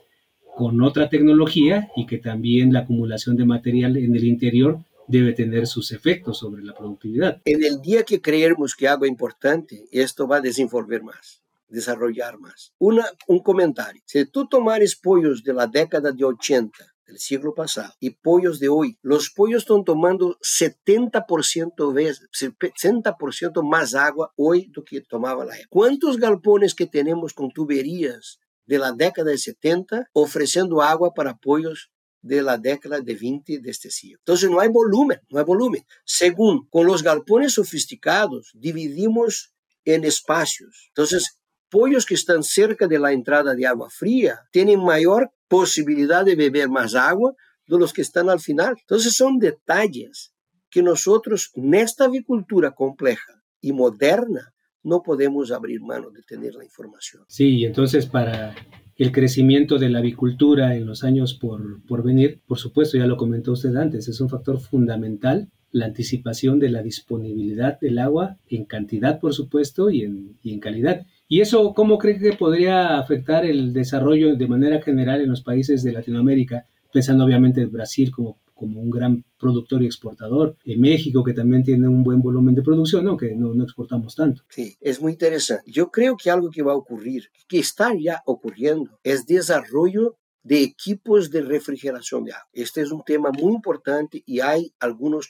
con 0.55 0.81
otra 0.81 1.09
tecnología 1.09 1.89
y 1.95 2.05
que 2.05 2.17
también 2.17 2.73
la 2.73 2.79
acumulación 2.79 3.35
de 3.37 3.45
material 3.45 3.97
en 3.97 4.15
el 4.15 4.23
interior 4.23 4.79
debe 5.09 5.33
tener 5.33 5.65
sus 5.65 5.91
efectos 5.91 6.37
sobre 6.37 6.63
la 6.63 6.73
productividad. 6.73 7.41
En 7.43 7.63
el 7.63 7.81
día 7.81 8.03
que 8.03 8.21
creemos 8.21 8.75
que 8.75 8.87
agua 8.87 9.07
es 9.07 9.11
importante, 9.11 9.87
esto 9.91 10.27
va 10.27 10.37
a 10.37 10.41
desenvolver 10.41 11.01
más, 11.01 11.41
desarrollar 11.67 12.37
más. 12.37 12.73
Una, 12.77 13.05
un 13.27 13.39
comentario. 13.39 14.01
Si 14.05 14.25
tú 14.25 14.47
tomares 14.47 14.95
pollos 14.95 15.43
de 15.43 15.53
la 15.53 15.65
década 15.65 16.11
de 16.11 16.23
80, 16.23 16.77
del 17.07 17.17
siglo 17.17 17.55
pasado, 17.55 17.91
y 17.99 18.11
pollos 18.11 18.59
de 18.59 18.69
hoy, 18.69 18.99
los 19.01 19.31
pollos 19.31 19.63
están 19.63 19.83
tomando 19.83 20.37
70%, 20.41 21.91
vez, 21.91 22.21
60% 22.31 23.67
más 23.67 23.95
agua 23.95 24.31
hoy 24.35 24.67
do 24.71 24.83
que 24.83 25.01
tomaba 25.01 25.43
la 25.43 25.55
época. 25.55 25.69
¿Cuántos 25.71 26.17
galpones 26.17 26.75
que 26.75 26.85
tenemos 26.85 27.33
con 27.33 27.49
tuberías 27.49 28.39
de 28.67 28.77
la 28.77 28.91
década 28.91 29.31
de 29.31 29.39
70 29.39 30.09
ofreciendo 30.13 30.83
agua 30.83 31.15
para 31.15 31.35
pollos 31.37 31.89
de 32.21 32.41
la 32.41 32.57
década 32.57 32.99
de 32.99 33.15
20 33.15 33.59
de 33.59 33.69
este 33.69 33.89
siglo. 33.89 34.17
Entonces 34.19 34.49
no 34.49 34.59
hay 34.59 34.69
volumen, 34.69 35.19
no 35.29 35.39
hay 35.39 35.45
volumen. 35.45 35.83
Según, 36.05 36.67
con 36.69 36.85
los 36.85 37.03
galpones 37.03 37.53
sofisticados 37.53 38.51
dividimos 38.53 39.53
en 39.85 40.03
espacios. 40.03 40.87
Entonces, 40.89 41.39
pollos 41.69 42.05
que 42.05 42.15
están 42.15 42.43
cerca 42.43 42.87
de 42.87 42.99
la 42.99 43.11
entrada 43.11 43.55
de 43.55 43.65
agua 43.65 43.89
fría 43.89 44.41
tienen 44.51 44.83
mayor 44.83 45.31
posibilidad 45.47 46.25
de 46.25 46.35
beber 46.35 46.69
más 46.69 46.95
agua 46.95 47.33
de 47.67 47.77
los 47.77 47.93
que 47.93 48.01
están 48.01 48.29
al 48.29 48.39
final. 48.39 48.75
Entonces 48.79 49.13
son 49.13 49.37
detalles 49.37 50.33
que 50.69 50.83
nosotros 50.83 51.51
en 51.55 51.73
esta 51.73 52.05
avicultura 52.05 52.71
compleja 52.71 53.41
y 53.61 53.73
moderna 53.73 54.53
no 54.83 55.01
podemos 55.01 55.51
abrir 55.51 55.81
mano 55.81 56.09
de 56.11 56.21
tener 56.23 56.55
la 56.55 56.63
información. 56.63 57.23
Sí, 57.27 57.65
entonces 57.65 58.05
para 58.05 58.55
el 58.99 59.11
crecimiento 59.11 59.79
de 59.79 59.89
la 59.89 59.99
avicultura 59.99 60.75
en 60.75 60.85
los 60.85 61.03
años 61.03 61.33
por, 61.33 61.81
por 61.87 62.03
venir, 62.03 62.41
por 62.45 62.59
supuesto, 62.59 62.97
ya 62.97 63.07
lo 63.07 63.17
comentó 63.17 63.53
usted 63.53 63.75
antes, 63.75 64.07
es 64.07 64.21
un 64.21 64.29
factor 64.29 64.59
fundamental 64.59 65.47
la 65.71 65.85
anticipación 65.85 66.59
de 66.59 66.69
la 66.69 66.81
disponibilidad 66.81 67.79
del 67.79 67.99
agua 67.99 68.37
en 68.49 68.65
cantidad, 68.65 69.19
por 69.19 69.33
supuesto, 69.33 69.89
y 69.89 70.01
en, 70.01 70.37
y 70.43 70.53
en 70.53 70.59
calidad. 70.59 71.05
¿Y 71.27 71.41
eso 71.41 71.73
cómo 71.73 71.97
cree 71.97 72.17
que 72.17 72.33
podría 72.33 72.97
afectar 72.97 73.45
el 73.45 73.71
desarrollo 73.71 74.35
de 74.35 74.47
manera 74.47 74.81
general 74.81 75.21
en 75.21 75.29
los 75.29 75.41
países 75.41 75.83
de 75.83 75.93
Latinoamérica? 75.93 76.65
Pensando 76.91 77.23
obviamente 77.23 77.61
en 77.61 77.71
Brasil 77.71 78.09
como 78.11 78.37
como 78.59 78.81
un 78.81 78.89
gran 78.89 79.23
productor 79.39 79.81
y 79.81 79.85
exportador. 79.85 80.57
En 80.65 80.81
México, 80.81 81.23
que 81.23 81.33
también 81.33 81.63
tiene 81.63 81.87
un 81.87 82.03
buen 82.03 82.21
volumen 82.21 82.53
de 82.53 82.61
producción, 82.61 83.07
aunque 83.07 83.33
no, 83.35 83.53
no 83.53 83.63
exportamos 83.63 84.15
tanto. 84.15 84.43
Sí, 84.49 84.77
es 84.81 85.01
muy 85.01 85.13
interesante. 85.13 85.71
Yo 85.71 85.89
creo 85.89 86.17
que 86.17 86.29
algo 86.29 86.49
que 86.49 86.61
va 86.61 86.73
a 86.73 86.75
ocurrir, 86.75 87.29
que 87.47 87.59
está 87.59 87.93
ya 87.97 88.21
ocurriendo, 88.25 88.99
es 89.03 89.25
desarrollo 89.25 90.17
de 90.43 90.61
equipos 90.61 91.31
de 91.31 91.41
refrigeración 91.41 92.25
de 92.25 92.33
agua. 92.33 92.49
Este 92.51 92.81
es 92.81 92.91
un 92.91 93.03
tema 93.03 93.31
muy 93.31 93.53
importante 93.53 94.23
y 94.25 94.41
hay 94.41 94.73
algunos 94.79 95.29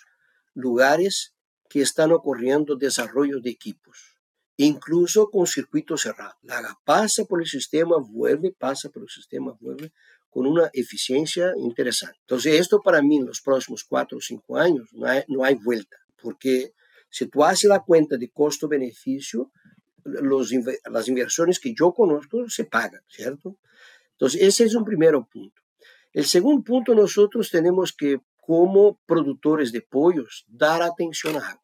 lugares 0.55 1.35
que 1.69 1.81
están 1.81 2.11
ocurriendo 2.11 2.75
desarrollo 2.75 3.39
de 3.41 3.51
equipos, 3.51 4.17
incluso 4.57 5.29
con 5.29 5.45
circuito 5.45 5.97
cerrado. 5.97 6.33
La 6.41 6.57
agua 6.57 6.79
pasa 6.83 7.25
por 7.25 7.41
el 7.41 7.47
sistema, 7.47 7.97
vuelve, 7.99 8.51
pasa 8.57 8.89
por 8.89 9.03
el 9.03 9.09
sistema, 9.09 9.55
vuelve 9.59 9.91
con 10.29 10.45
una 10.45 10.69
eficiencia 10.73 11.53
interesante. 11.57 12.17
Entonces, 12.21 12.59
esto 12.59 12.81
para 12.81 13.01
mí 13.01 13.17
en 13.17 13.25
los 13.25 13.41
próximos 13.41 13.83
cuatro 13.83 14.17
o 14.19 14.21
cinco 14.21 14.57
años 14.57 14.89
no 14.93 15.07
hay, 15.07 15.23
no 15.27 15.43
hay 15.43 15.55
vuelta, 15.55 15.97
porque 16.21 16.73
si 17.09 17.27
tú 17.27 17.43
haces 17.43 17.69
la 17.69 17.79
cuenta 17.79 18.17
de 18.17 18.29
costo-beneficio, 18.29 19.51
las 20.03 21.07
inversiones 21.07 21.59
que 21.59 21.73
yo 21.73 21.93
conozco 21.93 22.49
se 22.49 22.65
pagan, 22.65 23.01
¿cierto? 23.07 23.57
Entonces, 24.11 24.41
ese 24.41 24.65
es 24.65 24.75
un 24.75 24.85
primer 24.85 25.13
punto. 25.31 25.61
El 26.13 26.25
segundo 26.25 26.63
punto, 26.63 26.95
nosotros 26.95 27.49
tenemos 27.49 27.93
que, 27.93 28.19
como 28.41 28.99
productores 29.05 29.71
de 29.71 29.81
pollos, 29.81 30.45
dar 30.47 30.81
atención 30.81 31.35
a 31.35 31.49
agua. 31.49 31.63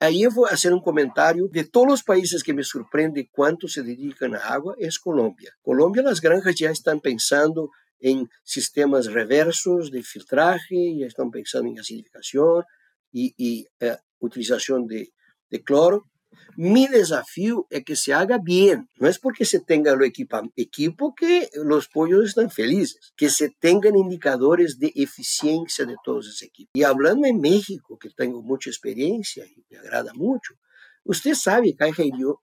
Ahí 0.00 0.24
voy 0.26 0.48
a 0.50 0.54
hacer 0.54 0.72
un 0.72 0.80
comentario 0.80 1.48
de 1.48 1.64
todos 1.64 1.88
los 1.88 2.02
países 2.04 2.44
que 2.44 2.54
me 2.54 2.62
sorprende 2.62 3.28
cuánto 3.32 3.66
se 3.66 3.82
dedican 3.82 4.34
a 4.34 4.38
agua, 4.38 4.76
es 4.78 4.98
Colombia. 4.98 5.52
Colombia, 5.60 6.02
las 6.02 6.20
granjas 6.20 6.54
ya 6.54 6.70
están 6.70 7.00
pensando 7.00 7.70
en 8.00 8.28
sistemas 8.44 9.06
reversos 9.06 9.90
de 9.90 10.02
filtraje, 10.02 10.96
ya 10.98 11.06
están 11.06 11.30
pensando 11.30 11.70
en 11.70 11.78
acidificación 11.78 12.64
y, 13.12 13.66
uh, 13.80 13.96
utilización 14.20 14.86
de, 14.86 15.12
de, 15.50 15.62
cloro. 15.62 16.04
Mi 16.56 16.86
desafío 16.88 17.66
es 17.70 17.84
que 17.84 17.96
se 17.96 18.12
haga 18.12 18.38
bien. 18.38 18.88
No 18.96 19.08
es 19.08 19.18
porque 19.18 19.44
se 19.44 19.60
tenga 19.60 19.94
lo 19.94 20.04
equipo, 20.04 20.40
equipo 20.56 21.14
que 21.14 21.48
los 21.54 21.88
pollos 21.88 22.26
están 22.26 22.50
felices, 22.50 23.12
que 23.16 23.30
se 23.30 23.50
tengan 23.58 23.96
indicadores 23.96 24.78
de 24.78 24.92
eficiencia 24.94 25.86
de 25.86 25.96
todos 26.04 26.26
esos 26.26 26.42
equipos. 26.42 26.70
Y 26.74 26.82
hablando 26.82 27.26
en 27.26 27.40
México, 27.40 27.98
que 27.98 28.10
tengo 28.10 28.42
mucha 28.42 28.70
experiencia 28.70 29.46
y 29.46 29.64
me 29.70 29.78
agrada 29.78 30.12
mucho, 30.14 30.54
usted 31.04 31.34
sabe 31.34 31.74
que 31.76 31.84
hay 31.84 31.94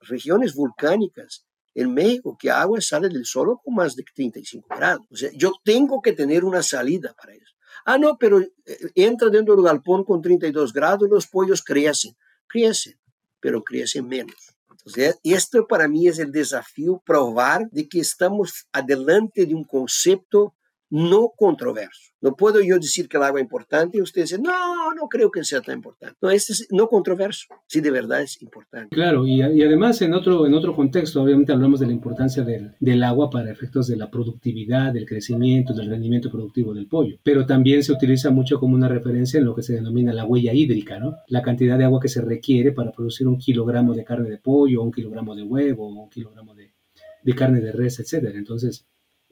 regiones 0.01 0.55
volcánicas 0.55 1.45
en 1.75 1.93
México 1.93 2.37
que 2.39 2.49
agua 2.49 2.81
sale 2.81 3.09
del 3.09 3.25
suelo 3.25 3.61
con 3.63 3.75
más 3.75 3.95
de 3.95 4.03
35 4.15 4.67
grados. 4.75 5.05
O 5.11 5.15
sea, 5.15 5.29
yo 5.33 5.53
tengo 5.63 6.01
que 6.01 6.13
tener 6.13 6.43
una 6.43 6.63
salida 6.63 7.13
para 7.13 7.33
eso. 7.33 7.53
Ah, 7.85 7.97
no, 7.97 8.17
pero 8.17 8.39
eh, 8.39 8.49
entra 8.95 9.29
dentro 9.29 9.55
del 9.55 9.65
galpón 9.65 10.03
con 10.03 10.21
32 10.21 10.73
grados, 10.73 11.07
los 11.09 11.27
pollos 11.27 11.61
crecen, 11.61 12.15
crecen, 12.47 12.97
pero 13.39 13.63
crecen 13.63 14.07
menos. 14.07 14.55
Entonces, 14.71 15.19
esto 15.23 15.67
para 15.67 15.87
mí 15.87 16.07
es 16.07 16.17
el 16.19 16.31
desafío, 16.31 17.01
probar 17.05 17.69
de 17.71 17.87
que 17.87 17.99
estamos 17.99 18.67
adelante 18.71 19.45
de 19.45 19.53
un 19.53 19.63
concepto 19.63 20.55
no 20.89 21.31
controverso. 21.35 22.13
No 22.21 22.35
puedo 22.35 22.61
yo 22.61 22.75
decir 22.77 23.07
que 23.07 23.17
el 23.17 23.23
agua 23.23 23.39
es 23.39 23.43
importante 23.43 23.97
y 23.97 24.01
usted 24.01 24.21
dice, 24.21 24.39
no, 24.39 24.93
no 24.93 25.07
creo 25.09 25.29
que 25.29 25.43
sea 25.43 25.61
tan 25.61 25.75
importante. 25.77 26.15
No, 26.21 26.29
este 26.31 26.53
es 26.53 26.67
no 26.71 26.87
controverso, 26.87 27.47
si 27.67 27.81
de 27.81 27.91
verdad 27.91 28.21
es 28.21 28.41
importante. 28.41 28.95
Claro, 28.95 29.27
y, 29.27 29.41
y, 29.41 29.63
además 29.63 30.01
en 30.01 30.13
otro, 30.13 30.45
en 30.47 30.53
otro 30.53 30.75
contexto, 30.75 31.21
obviamente 31.21 31.51
hablamos 31.51 31.79
de 31.79 31.87
la 31.87 31.93
importancia 31.93 32.43
del, 32.43 32.73
del, 32.79 33.03
agua 33.03 33.29
para 33.29 33.51
efectos 33.51 33.87
de 33.87 33.97
la 33.97 34.09
productividad, 34.09 34.93
del 34.93 35.05
crecimiento, 35.05 35.73
del 35.73 35.89
rendimiento 35.89 36.31
productivo 36.31 36.73
del 36.73 36.87
pollo, 36.87 37.17
pero 37.23 37.45
también 37.45 37.83
se 37.83 37.91
utiliza 37.91 38.31
mucho 38.31 38.59
como 38.59 38.75
una 38.75 38.87
referencia 38.87 39.37
en 39.39 39.45
lo 39.45 39.55
que 39.55 39.63
se 39.63 39.73
denomina 39.73 40.13
la 40.13 40.25
huella 40.25 40.53
hídrica, 40.53 40.99
¿no? 40.99 41.17
La 41.27 41.41
cantidad 41.41 41.77
de 41.77 41.85
agua 41.85 41.99
que 41.99 42.09
se 42.09 42.21
requiere 42.21 42.71
para 42.71 42.91
producir 42.91 43.27
un 43.27 43.37
kilogramo 43.37 43.93
de 43.93 44.03
carne 44.03 44.29
de 44.29 44.37
pollo, 44.37 44.81
un 44.81 44.91
kilogramo 44.91 45.35
de 45.35 45.43
huevo, 45.43 45.87
un 45.87 46.09
kilogramo 46.09 46.55
de, 46.55 46.73
de 47.21 47.35
carne 47.35 47.59
de 47.59 47.71
res, 47.71 47.99
etcétera. 47.99 48.37
Entonces, 48.37 48.87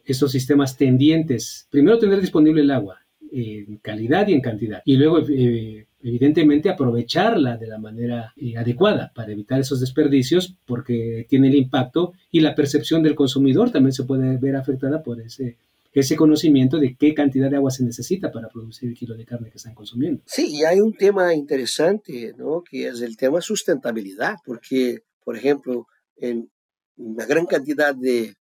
estos 0.05 0.31
sistemas 0.31 0.77
tendientes, 0.77 1.67
primero 1.69 1.99
tener 1.99 2.19
disponible 2.19 2.61
el 2.61 2.71
agua 2.71 2.99
en 3.35 3.77
calidad 3.77 4.27
y 4.27 4.33
en 4.33 4.41
cantidad, 4.41 4.83
y 4.85 4.95
luego 4.95 5.19
eh, 5.27 5.87
evidentemente 6.03 6.69
aprovecharla 6.69 7.57
de 7.57 7.65
la 7.65 7.79
manera 7.79 8.31
eh, 8.35 8.57
adecuada 8.57 9.11
para 9.15 9.31
evitar 9.31 9.59
esos 9.59 9.79
desperdicios 9.79 10.55
porque 10.65 11.25
tiene 11.27 11.47
el 11.47 11.55
impacto 11.55 12.13
y 12.29 12.41
la 12.41 12.53
percepción 12.53 13.01
del 13.01 13.15
consumidor 13.15 13.71
también 13.71 13.93
se 13.93 14.03
puede 14.03 14.37
ver 14.37 14.55
afectada 14.55 15.01
por 15.01 15.19
ese, 15.19 15.57
ese 15.93 16.15
conocimiento 16.15 16.77
de 16.77 16.95
qué 16.95 17.13
cantidad 17.13 17.49
de 17.49 17.55
agua 17.55 17.71
se 17.71 17.83
necesita 17.83 18.31
para 18.31 18.49
producir 18.49 18.89
el 18.89 18.95
kilo 18.95 19.15
de 19.15 19.25
carne 19.25 19.49
que 19.49 19.57
están 19.57 19.73
consumiendo. 19.73 20.21
Sí, 20.25 20.57
y 20.57 20.63
hay 20.63 20.79
un 20.79 20.93
tema 20.93 21.33
interesante, 21.33 22.33
¿no? 22.37 22.63
que 22.63 22.87
es 22.87 23.01
el 23.01 23.15
tema 23.15 23.41
sustentabilidad, 23.41 24.35
porque, 24.45 24.99
por 25.23 25.37
ejemplo, 25.37 25.87
en 26.17 26.49
una 26.97 27.25
gran 27.25 27.45
cantidad 27.45 27.95
de 27.95 28.35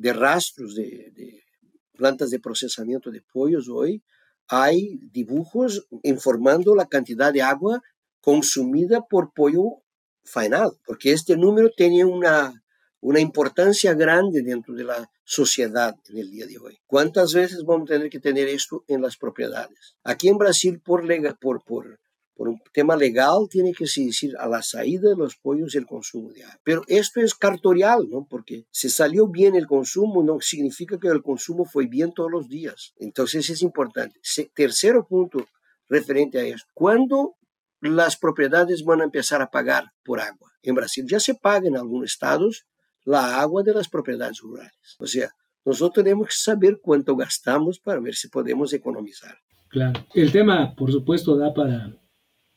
de 0.00 0.14
rastros 0.14 0.74
de, 0.74 1.44
plantas 1.92 2.30
de 2.30 2.40
procesamiento 2.40 3.10
de 3.10 3.20
pollos 3.20 3.68
hoy, 3.68 4.02
hay 4.48 4.98
dibujos 5.12 5.86
informando 6.02 6.74
la 6.74 6.86
cantidad 6.86 7.32
de 7.32 7.42
agua 7.42 7.82
consumida 8.22 9.02
por 9.02 9.34
pollo 9.34 9.82
faenado, 10.24 10.78
porque 10.86 11.12
este 11.12 11.36
número 11.36 11.70
tiene 11.76 12.06
una, 12.06 12.62
una 13.00 13.20
importancia 13.20 13.92
grande 13.92 14.42
dentro 14.42 14.74
de 14.74 14.84
la 14.84 15.10
sociedad 15.22 15.94
en 16.08 16.18
el 16.18 16.30
día 16.30 16.46
de 16.46 16.56
hoy. 16.58 16.78
¿Cuántas 16.86 17.34
veces 17.34 17.62
vamos 17.64 17.90
a 17.90 17.94
tener 17.94 18.08
que 18.08 18.20
tener 18.20 18.48
esto 18.48 18.84
en 18.88 19.02
las 19.02 19.18
propiedades? 19.18 19.96
Aquí 20.02 20.28
en 20.28 20.38
Brasil, 20.38 20.80
por, 20.80 21.06
por, 21.38 21.62
por 21.62 22.00
por 22.40 22.48
un 22.48 22.58
tema 22.72 22.96
legal, 22.96 23.48
tiene 23.50 23.74
que 23.74 23.84
decir 23.84 24.34
a 24.38 24.48
la 24.48 24.62
salida 24.62 25.10
de 25.10 25.14
los 25.14 25.36
pollos 25.36 25.74
el 25.74 25.84
consumo 25.84 26.32
de 26.32 26.42
agua. 26.42 26.58
Pero 26.64 26.82
esto 26.88 27.20
es 27.20 27.34
cartorial, 27.34 28.08
¿no? 28.08 28.26
Porque 28.30 28.64
si 28.70 28.88
salió 28.88 29.26
bien 29.28 29.56
el 29.56 29.66
consumo, 29.66 30.22
no 30.22 30.40
significa 30.40 30.98
que 30.98 31.08
el 31.08 31.22
consumo 31.22 31.66
fue 31.66 31.84
bien 31.84 32.14
todos 32.14 32.30
los 32.30 32.48
días. 32.48 32.94
Entonces 32.96 33.50
es 33.50 33.60
importante. 33.60 34.18
tercero 34.54 35.06
punto 35.06 35.46
referente 35.86 36.38
a 36.38 36.44
esto. 36.44 36.66
¿Cuándo 36.72 37.36
las 37.82 38.16
propiedades 38.16 38.84
van 38.84 39.02
a 39.02 39.04
empezar 39.04 39.42
a 39.42 39.50
pagar 39.50 39.92
por 40.02 40.18
agua? 40.18 40.50
En 40.62 40.74
Brasil 40.74 41.04
ya 41.06 41.20
se 41.20 41.34
paga 41.34 41.68
en 41.68 41.76
algunos 41.76 42.10
estados 42.10 42.64
la 43.04 43.38
agua 43.38 43.62
de 43.62 43.74
las 43.74 43.90
propiedades 43.90 44.38
rurales. 44.38 44.96
O 44.98 45.06
sea, 45.06 45.28
nosotros 45.66 46.02
tenemos 46.02 46.28
que 46.28 46.36
saber 46.36 46.78
cuánto 46.80 47.16
gastamos 47.16 47.78
para 47.80 48.00
ver 48.00 48.14
si 48.14 48.28
podemos 48.28 48.72
economizar. 48.72 49.36
Claro. 49.68 50.06
El 50.14 50.32
tema, 50.32 50.74
por 50.74 50.90
supuesto, 50.90 51.36
da 51.36 51.52
para 51.52 52.00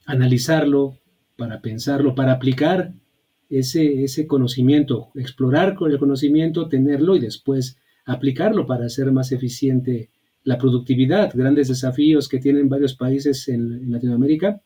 analizarlo, 0.06 1.00
para 1.38 1.62
pensarlo, 1.62 2.16
para 2.16 2.34
aplicar 2.34 2.94
ese, 3.50 4.04
ese 4.04 4.28
conocimiento, 4.28 5.10
explorar 5.16 5.76
con 5.76 5.92
el 5.92 6.00
conocimiento, 6.00 6.68
tenerlo 6.68 7.16
y 7.16 7.20
después 7.20 7.78
aplicarlo 8.06 8.66
para 8.66 8.86
hacer 8.86 9.12
más 9.12 9.32
eficiente 9.32 10.10
la 10.44 10.58
productividad. 10.58 11.32
Grandes 11.34 11.70
desafíos 11.70 12.28
que 12.28 12.40
tienen 12.40 12.70
varios 12.70 12.96
países 12.96 13.48
en, 13.48 13.92
Latinoamérica, 13.92 14.62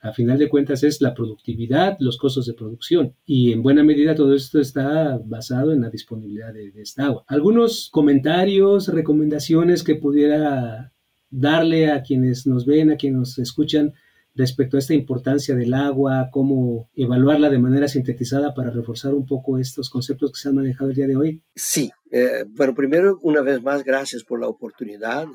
a 0.00 0.12
final 0.12 0.36
de 0.38 0.48
cuentas 0.48 0.82
es 0.82 1.00
la 1.00 1.14
productividad, 1.14 1.96
los 2.00 2.18
costos 2.18 2.46
de 2.46 2.54
producción. 2.54 3.14
Y 3.24 3.52
en 3.52 3.62
buena 3.62 3.84
medida 3.84 4.16
todo 4.16 4.34
esto 4.34 4.60
está 4.60 5.18
basado 5.24 5.72
en 5.72 5.82
la 5.82 5.90
disponibilidad 5.90 6.52
de, 6.52 6.72
de 6.72 6.82
esta 6.82 7.06
agua. 7.06 7.24
Algunos 7.28 7.88
comentarios, 7.90 8.88
recomendaciones 8.88 9.84
que 9.84 9.94
pudiera 9.94 10.92
darle 11.30 11.90
a 11.90 12.02
quienes 12.02 12.46
nos 12.46 12.66
ven, 12.66 12.90
a 12.90 12.96
quienes 12.96 13.18
nos 13.18 13.38
escuchan 13.38 13.94
respecto 14.34 14.76
a 14.76 14.80
esta 14.80 14.94
importancia 14.94 15.54
del 15.54 15.74
agua, 15.74 16.28
cómo 16.32 16.90
evaluarla 16.94 17.50
de 17.50 17.58
manera 17.58 17.88
sintetizada 17.88 18.54
para 18.54 18.70
reforzar 18.70 19.14
un 19.14 19.26
poco 19.26 19.58
estos 19.58 19.90
conceptos 19.90 20.32
que 20.32 20.40
se 20.40 20.48
han 20.48 20.56
manejado 20.56 20.90
el 20.90 20.96
día 20.96 21.06
de 21.06 21.16
hoy? 21.16 21.42
Sí, 21.54 21.90
eh, 22.10 22.44
bueno, 22.48 22.74
primero, 22.74 23.18
una 23.22 23.42
vez 23.42 23.62
más, 23.62 23.84
gracias 23.84 24.24
por 24.24 24.40
la 24.40 24.48
oportunidad, 24.48 25.26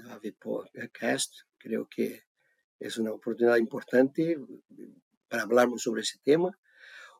Cast. 0.92 1.34
Creo 1.58 1.88
que 1.90 2.22
es 2.80 2.98
una 2.98 3.12
oportunidad 3.12 3.58
importante 3.58 4.38
para 5.28 5.44
hablarnos 5.44 5.82
sobre 5.82 6.02
ese 6.02 6.20
tema. 6.24 6.58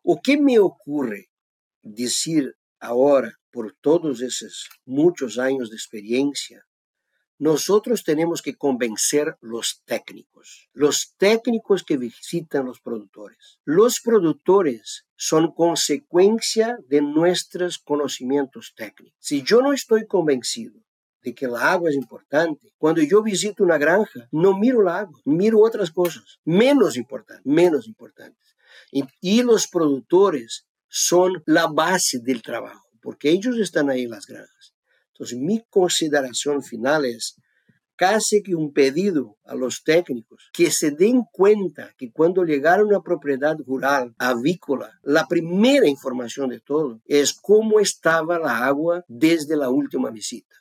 ¿O 0.04 0.20
qué 0.24 0.40
me 0.40 0.60
ocurre 0.60 1.30
decir 1.82 2.56
ahora, 2.80 3.34
por 3.52 3.76
todos 3.82 4.22
esos 4.22 4.70
muchos 4.86 5.40
años 5.40 5.70
de 5.70 5.76
experiencia, 5.76 6.64
nosotros 7.40 8.04
tenemos 8.04 8.42
que 8.42 8.56
convencer 8.56 9.38
los 9.42 9.82
técnicos, 9.86 10.70
los 10.74 11.14
técnicos 11.18 11.84
que 11.84 11.98
visitan 11.98 12.66
los 12.66 12.80
productores. 12.80 13.60
Los 13.64 14.00
productores 14.00 15.06
son 15.16 15.54
consecuencia 15.54 16.78
de 16.88 17.02
nuestros 17.02 17.78
conocimientos 17.78 18.74
técnicos. 18.76 19.18
Si 19.20 19.44
yo 19.44 19.62
no 19.62 19.74
estoy 19.74 20.08
convencido 20.08 20.80
de 21.22 21.36
que 21.36 21.46
el 21.46 21.56
agua 21.56 21.90
es 21.90 21.96
importante, 21.96 22.74
cuando 22.78 23.02
yo 23.02 23.22
visito 23.22 23.64
una 23.64 23.78
granja, 23.78 24.28
no 24.32 24.58
miro 24.58 24.82
el 24.82 24.88
agua, 24.88 25.20
miro 25.26 25.60
otras 25.60 25.92
cosas 25.92 26.40
menos 26.44 26.98
importantes, 26.98 27.46
menos 27.46 27.88
importantes. 27.88 28.56
Y 29.22 29.44
los 29.44 29.68
productores 29.68 30.66
son 30.88 31.44
la 31.46 31.68
base 31.68 32.20
del 32.20 32.42
trabajo, 32.42 32.88
porque 33.02 33.30
ellos 33.30 33.58
están 33.58 33.90
ahí 33.90 34.04
en 34.04 34.12
las 34.12 34.26
granjas. 34.26 34.77
Entonces, 35.18 35.40
mi 35.40 35.64
consideración 35.70 36.62
final 36.62 37.06
es 37.06 37.36
casi 37.96 38.44
que 38.44 38.54
un 38.54 38.72
pedido 38.72 39.38
a 39.44 39.56
los 39.56 39.84
técnicos 39.84 40.52
que 40.54 40.70
se 40.70 40.92
den 40.92 41.24
cuenta 41.32 41.92
que 41.98 42.12
cuando 42.12 42.44
llegar 42.44 42.80
a 42.80 42.86
una 42.86 43.02
propiedad 43.02 43.58
rural 43.66 44.14
avícola, 44.20 45.00
la 45.02 45.26
primera 45.28 45.88
información 45.88 46.50
de 46.50 46.60
todo 46.60 47.02
es 47.06 47.34
cómo 47.34 47.80
estaba 47.80 48.38
la 48.38 48.66
agua 48.66 49.04
desde 49.08 49.58
la 49.58 49.70
última 49.70 50.12
visita 50.12 50.56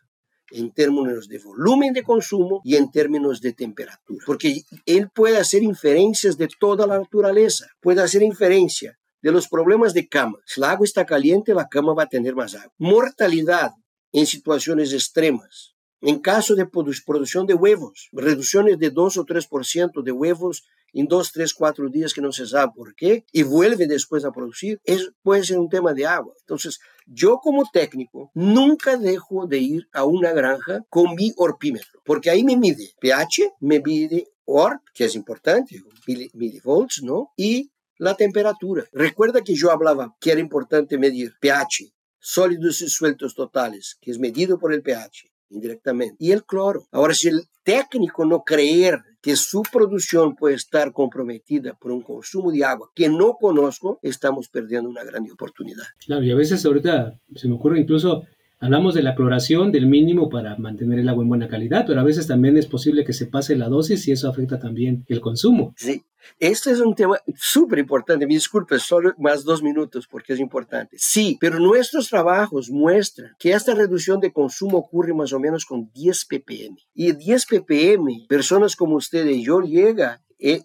en 0.51 0.73
términos 0.73 1.29
de 1.29 1.39
volumen 1.39 1.93
de 1.93 2.03
consumo 2.03 2.61
y 2.65 2.77
en 2.77 2.91
términos 2.91 3.41
de 3.41 3.53
temperatura. 3.53 4.25
Porque 4.25 4.63
él 4.87 5.11
puede 5.13 5.39
hacer 5.39 5.63
inferencias 5.63 6.39
de 6.39 6.49
toda 6.59 6.87
la 6.87 6.99
naturaleza, 6.99 7.67
puede 7.81 8.01
hacer 8.01 8.23
inferencia 8.23 8.99
de 9.21 9.33
los 9.33 9.49
problemas 9.49 9.93
de 9.93 10.09
cama. 10.09 10.39
Si 10.47 10.61
el 10.61 10.65
agua 10.65 10.85
está 10.85 11.05
caliente, 11.05 11.53
la 11.53 11.69
cama 11.69 11.95
va 11.95 12.05
a 12.05 12.09
tener 12.09 12.35
más 12.35 12.55
agua. 12.55 12.73
Mortalidad 12.79 13.73
en 14.17 14.27
situaciones 14.27 14.95
extremas. 14.95 15.75
En 16.01 16.21
caso 16.21 16.55
de 16.55 16.67
producción 16.67 17.47
de 17.47 17.53
huevos, 17.53 18.09
reducciones 18.13 18.79
de 18.79 18.89
2 18.89 19.19
o 19.19 19.27
3% 19.27 20.03
de 20.03 20.13
huevos 20.13 20.65
en 20.95 21.07
2, 21.07 21.33
3, 21.33 21.53
4 21.53 21.91
días 21.91 22.15
que 22.15 22.23
no 22.23 22.33
se 22.33 22.47
sabe 22.47 22.73
por 22.75 22.95
qué, 22.95 23.27
y 23.31 23.43
vuelve 23.43 23.87
después 23.87 24.25
a 24.25 24.33
producir, 24.33 24.81
eso 24.85 25.11
puede 25.23 25.45
ser 25.45 25.59
un 25.59 25.69
tema 25.69 25.93
de 25.93 26.07
agua. 26.07 26.33
Entonces, 26.41 26.79
yo 27.07 27.41
como 27.43 27.69
técnico 27.71 28.31
nunca 28.33 28.97
dejo 28.97 29.47
de 29.47 29.59
ir 29.59 29.89
a 29.93 30.05
una 30.05 30.33
granja 30.33 30.81
con 30.89 31.15
mi 31.15 31.35
orpímetro, 31.37 32.01
porque 32.03 32.31
ahí 32.31 32.43
me 32.43 32.57
mide 32.57 32.95
pH, 32.99 33.53
me 33.61 33.81
mide 33.81 34.29
ORP, 34.47 34.81
que 34.95 35.05
es 35.05 35.15
importante, 35.15 35.83
milivolts, 36.07 37.03
¿no? 37.03 37.33
Y 37.37 37.71
la 37.99 38.15
temperatura. 38.15 38.85
Recuerda 38.93 39.43
que 39.43 39.55
yo 39.55 39.71
hablaba 39.71 40.17
que 40.21 40.33
era 40.33 40.41
importante 40.41 40.97
medir 40.97 41.35
pH, 41.39 41.93
sólidos 42.27 42.83
y 42.83 42.89
sueltos 42.89 43.37
totales, 43.37 43.99
que 44.01 44.11
es 44.11 44.19
medido 44.19 44.59
por 44.59 44.73
el 44.75 44.83
pH 44.83 45.31
indirectamente, 45.49 46.17
y 46.19 46.33
el 46.33 46.45
cloro. 46.45 46.89
Ahora, 46.91 47.15
si 47.15 47.29
el 47.29 47.45
técnico 47.63 48.25
no 48.25 48.43
creer 48.43 48.99
que 49.23 49.37
su 49.37 49.63
producción 49.73 50.35
puede 50.35 50.57
estar 50.57 50.93
comprometida 50.93 51.75
por 51.75 51.93
un 51.93 52.03
consumo 52.03 52.51
de 52.51 52.65
agua 52.65 52.91
que 52.97 53.09
no 53.09 53.35
conozco, 53.35 54.01
estamos 54.03 54.49
perdiendo 54.49 54.91
una 54.91 55.05
gran 55.05 55.25
oportunidad. 55.31 55.85
Claro, 56.05 56.25
y 56.25 56.33
a 56.33 56.35
veces 56.35 56.67
ahorita 56.67 57.17
se 57.37 57.47
me 57.47 57.55
ocurre 57.55 57.79
incluso 57.79 58.25
Hablamos 58.59 58.95
de 58.95 59.03
la 59.03 59.15
cloración, 59.15 59.71
del 59.71 59.87
mínimo 59.87 60.31
para 60.31 60.57
mantener 60.57 60.99
el 60.99 61.09
agua 61.11 61.23
en 61.23 61.29
buena 61.29 61.49
calidad, 61.49 61.85
pero 61.87 62.01
a 62.01 62.05
veces 62.05 62.27
también 62.27 62.57
es 62.57 62.67
posible 62.67 63.05
que 63.05 63.13
se 63.13 63.27
pase 63.27 63.55
la 63.55 63.69
dosis 63.69 64.09
y 64.09 64.13
eso 64.13 64.31
afecta 64.31 64.59
también 64.59 65.05
el 65.09 65.21
consumo. 65.21 65.75
Sí, 65.77 66.03
este 66.39 66.71
es 66.71 66.81
un 66.81 66.95
tema 66.95 67.19
súper 67.37 67.81
importante. 67.81 68.27
Me 68.27 68.33
disculpe, 68.33 68.79
solo 68.79 69.13
más 69.19 69.45
dos 69.45 69.63
minutos 69.63 70.07
porque 70.07 70.33
es 70.33 70.41
importante. 70.41 70.97
Sí, 70.99 71.37
pero 71.39 71.59
nuestros 71.59 72.09
trabajos 72.09 72.71
muestran 72.71 73.37
que 73.39 73.53
esta 73.53 73.75
reducción 73.75 74.21
de 74.21 74.33
consumo 74.33 74.79
ocurre 74.79 75.13
más 75.13 75.35
o 75.35 75.39
menos 75.39 75.67
con 75.67 75.91
10 75.93 76.25
ppm. 76.25 76.79
Y 76.95 77.13
10 77.13 77.47
ppm, 77.47 78.27
personas 78.27 78.75
como 78.75 78.97
usted 78.97 79.27
y 79.27 79.45
yo 79.45 79.61
llega 79.61 80.23
eh, 80.39 80.63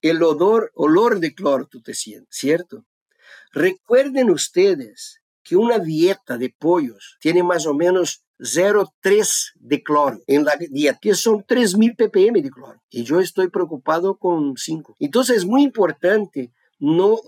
el 0.00 0.22
odor, 0.22 0.72
olor 0.74 1.20
de 1.20 1.34
cloro, 1.34 1.66
tú 1.66 1.82
te 1.82 1.92
sientes, 1.92 2.34
¿cierto? 2.34 2.86
Recuerden 3.52 4.30
ustedes 4.30 5.19
que 5.50 5.56
una 5.56 5.80
dieta 5.80 6.38
de 6.38 6.54
pollos 6.56 7.16
tiene 7.20 7.42
más 7.42 7.66
o 7.66 7.74
menos 7.74 8.22
0,3 8.38 9.50
de 9.56 9.82
cloro 9.82 10.20
en 10.28 10.44
la 10.44 10.52
dieta, 10.56 11.00
que 11.02 11.12
son 11.16 11.44
3.000 11.44 11.96
ppm 11.96 12.40
de 12.40 12.50
cloro. 12.50 12.80
Y 12.88 13.02
yo 13.02 13.18
estoy 13.18 13.48
preocupado 13.48 14.16
con 14.16 14.56
5. 14.56 14.94
Entonces 15.00 15.38
es 15.38 15.46
muy 15.46 15.64
importante 15.64 16.52
no, 16.80 17.18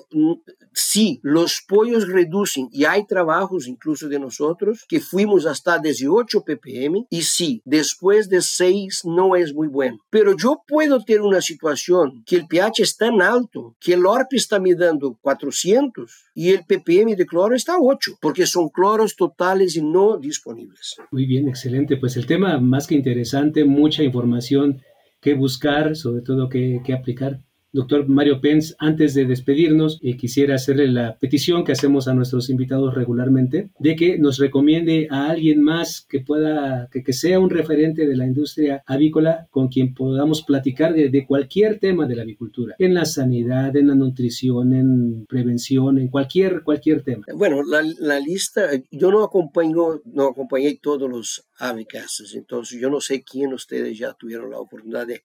sí, 0.72 1.20
los 1.22 1.62
pollos 1.68 2.08
reducen 2.08 2.68
y 2.72 2.84
hay 2.84 3.06
trabajos 3.06 3.68
incluso 3.68 4.08
de 4.08 4.18
nosotros 4.18 4.84
que 4.88 5.00
fuimos 5.00 5.46
hasta 5.46 5.78
18 5.78 6.42
ppm 6.42 7.06
y 7.10 7.22
sí, 7.22 7.60
después 7.64 8.28
de 8.28 8.40
6 8.40 9.02
no 9.04 9.36
es 9.36 9.54
muy 9.54 9.68
bueno. 9.68 9.98
Pero 10.10 10.34
yo 10.36 10.62
puedo 10.66 11.04
tener 11.04 11.20
una 11.20 11.42
situación 11.42 12.22
que 12.26 12.36
el 12.36 12.46
pH 12.46 12.82
es 12.82 12.96
tan 12.96 13.20
alto 13.20 13.76
que 13.78 13.92
el 13.92 14.06
ORP 14.06 14.32
está 14.32 14.58
midiendo 14.58 15.18
400 15.20 16.10
y 16.34 16.50
el 16.50 16.64
ppm 16.64 17.14
de 17.14 17.26
cloro 17.26 17.54
está 17.54 17.76
8 17.78 18.12
porque 18.20 18.46
son 18.46 18.70
cloros 18.70 19.16
totales 19.16 19.76
y 19.76 19.82
no 19.82 20.18
disponibles. 20.18 20.96
Muy 21.10 21.26
bien, 21.26 21.48
excelente. 21.48 21.96
Pues 21.98 22.16
el 22.16 22.26
tema 22.26 22.58
más 22.58 22.86
que 22.86 22.94
interesante, 22.94 23.64
mucha 23.64 24.02
información 24.02 24.80
que 25.20 25.34
buscar, 25.34 25.94
sobre 25.94 26.22
todo 26.22 26.48
que, 26.48 26.80
que 26.84 26.94
aplicar. 26.94 27.40
Doctor 27.74 28.06
Mario 28.06 28.42
Pence, 28.42 28.74
antes 28.78 29.14
de 29.14 29.24
despedirnos, 29.24 29.98
eh, 30.02 30.18
quisiera 30.18 30.56
hacerle 30.56 30.88
la 30.88 31.16
petición 31.16 31.64
que 31.64 31.72
hacemos 31.72 32.06
a 32.06 32.12
nuestros 32.12 32.50
invitados 32.50 32.94
regularmente 32.94 33.70
de 33.78 33.96
que 33.96 34.18
nos 34.18 34.38
recomiende 34.38 35.08
a 35.10 35.30
alguien 35.30 35.62
más 35.62 36.06
que 36.06 36.20
pueda, 36.20 36.90
que, 36.92 37.12
sea 37.14 37.40
un 37.40 37.48
referente 37.48 38.06
de 38.06 38.14
la 38.14 38.26
industria 38.26 38.82
avícola 38.86 39.48
con 39.50 39.68
quien 39.68 39.94
podamos 39.94 40.42
platicar 40.42 40.92
de, 40.92 41.26
cualquier 41.26 41.78
tema 41.78 42.06
de 42.06 42.16
la 42.16 42.22
avicultura, 42.22 42.74
en 42.78 42.92
la 42.92 43.06
sanidad, 43.06 43.74
en 43.74 43.88
la 43.88 43.94
nutrición, 43.94 44.74
en 44.74 45.24
prevención, 45.26 45.98
en 45.98 46.08
cualquier, 46.08 46.62
cualquier 46.64 47.02
tema. 47.02 47.24
Bueno, 47.34 47.62
la, 47.62 48.20
lista, 48.20 48.68
yo 48.90 49.10
no 49.10 49.24
acompaño, 49.24 50.02
no 50.04 50.26
acompañé 50.26 50.78
todos 50.82 51.08
los 51.08 51.48
avicasts, 51.58 52.34
entonces 52.34 52.78
yo 52.78 52.90
no 52.90 53.00
sé 53.00 53.22
quién 53.22 53.54
ustedes 53.54 53.96
ya 53.96 54.12
tuvieron 54.12 54.50
la 54.50 54.58
oportunidad 54.58 55.06
de 55.06 55.22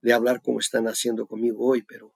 de 0.00 0.12
hablar 0.12 0.40
como 0.42 0.60
están 0.60 0.86
haciendo 0.86 1.26
conmigo 1.26 1.66
hoy, 1.66 1.82
pero 1.82 2.14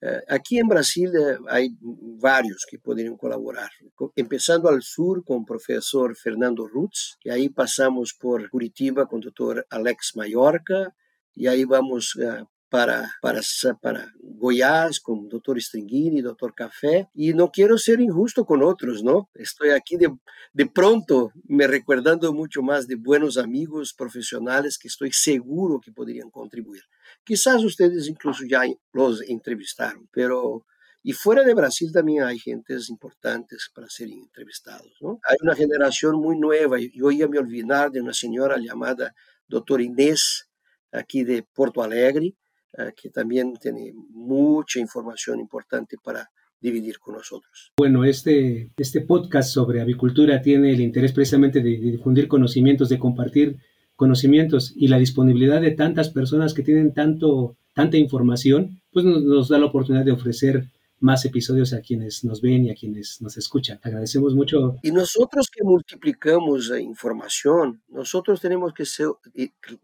eh, 0.00 0.22
aquí 0.28 0.58
en 0.58 0.68
Brasil 0.68 1.10
eh, 1.16 1.38
hay 1.48 1.76
varios 1.80 2.64
que 2.70 2.78
podrían 2.78 3.16
colaborar, 3.16 3.70
empezando 4.14 4.68
al 4.68 4.82
sur 4.82 5.24
con 5.24 5.40
el 5.40 5.44
profesor 5.44 6.16
Fernando 6.16 6.68
Rutz, 6.68 7.18
y 7.24 7.30
ahí 7.30 7.48
pasamos 7.48 8.14
por 8.14 8.48
Curitiba 8.48 9.06
con 9.06 9.18
el 9.18 9.24
doctor 9.24 9.66
Alex 9.70 10.12
Mallorca, 10.14 10.94
y 11.34 11.48
ahí 11.48 11.64
vamos 11.64 12.14
uh, 12.16 12.46
para, 12.68 13.10
para, 13.22 13.40
para 13.80 14.12
Goiás 14.20 15.00
con 15.00 15.20
el 15.20 15.28
doctor 15.28 15.60
Stringini, 15.60 16.20
doctor 16.20 16.54
Café, 16.54 17.08
y 17.14 17.32
no 17.32 17.50
quiero 17.50 17.78
ser 17.78 18.00
injusto 18.00 18.44
con 18.44 18.62
otros, 18.62 19.02
¿no? 19.02 19.30
Estoy 19.34 19.70
aquí 19.70 19.96
de, 19.96 20.14
de 20.52 20.66
pronto 20.66 21.32
me 21.44 21.66
recordando 21.66 22.32
mucho 22.32 22.62
más 22.62 22.86
de 22.86 22.96
buenos 22.96 23.38
amigos 23.38 23.94
profesionales 23.94 24.78
que 24.78 24.88
estoy 24.88 25.12
seguro 25.12 25.80
que 25.80 25.92
podrían 25.92 26.30
contribuir. 26.30 26.82
Quizás 27.24 27.64
ustedes 27.64 28.08
incluso 28.08 28.44
ya 28.46 28.62
los 28.92 29.22
entrevistaron, 29.22 30.08
pero 30.12 30.64
y 31.02 31.12
fuera 31.12 31.42
de 31.42 31.54
Brasil 31.54 31.90
también 31.92 32.24
hay 32.24 32.38
gentes 32.38 32.90
importantes 32.90 33.70
para 33.74 33.88
ser 33.88 34.10
entrevistados. 34.10 34.92
¿no? 35.00 35.20
Hay 35.28 35.36
una 35.40 35.54
generación 35.54 36.16
muy 36.16 36.38
nueva. 36.38 36.76
Yo 36.92 37.10
ya 37.10 37.28
me 37.28 37.38
olvidar 37.38 37.90
de 37.90 38.00
una 38.00 38.12
señora 38.12 38.58
llamada 38.58 39.14
doctora 39.46 39.82
Inés, 39.82 40.50
aquí 40.92 41.24
de 41.24 41.42
Porto 41.42 41.82
Alegre, 41.82 42.34
que 42.96 43.10
también 43.10 43.54
tiene 43.60 43.92
mucha 44.10 44.78
información 44.78 45.40
importante 45.40 45.96
para 46.02 46.30
dividir 46.60 46.98
con 46.98 47.14
nosotros. 47.14 47.72
Bueno, 47.76 48.04
este, 48.04 48.70
este 48.76 49.00
podcast 49.02 49.50
sobre 49.50 49.80
avicultura 49.80 50.42
tiene 50.42 50.72
el 50.72 50.80
interés 50.80 51.12
precisamente 51.12 51.60
de, 51.60 51.78
de 51.78 51.90
difundir 51.92 52.28
conocimientos, 52.28 52.88
de 52.88 52.98
compartir 52.98 53.58
conocimientos 53.96 54.72
y 54.76 54.88
la 54.88 54.98
disponibilidad 54.98 55.60
de 55.60 55.72
tantas 55.72 56.10
personas 56.10 56.54
que 56.54 56.62
tienen 56.62 56.94
tanto, 56.94 57.56
tanta 57.74 57.96
información, 57.96 58.80
pues 58.92 59.04
nos, 59.04 59.22
nos, 59.22 59.48
da 59.48 59.58
la 59.58 59.66
oportunidad 59.66 60.04
de 60.04 60.12
ofrecer 60.12 60.68
más 61.00 61.24
episodios 61.24 61.72
a 61.72 61.80
quienes 61.80 62.24
nos 62.24 62.40
ven 62.40 62.66
y 62.66 62.70
a 62.70 62.74
quienes 62.74 63.20
nos 63.20 63.36
escuchan. 63.36 63.78
Agradecemos 63.82 64.34
mucho. 64.34 64.76
Y 64.82 64.90
nosotros 64.90 65.48
que 65.48 65.62
multiplicamos 65.62 66.68
la 66.68 66.80
información, 66.80 67.82
nosotros 67.88 68.40
tenemos 68.40 68.72
que 68.72 68.84
ser, 68.84 69.08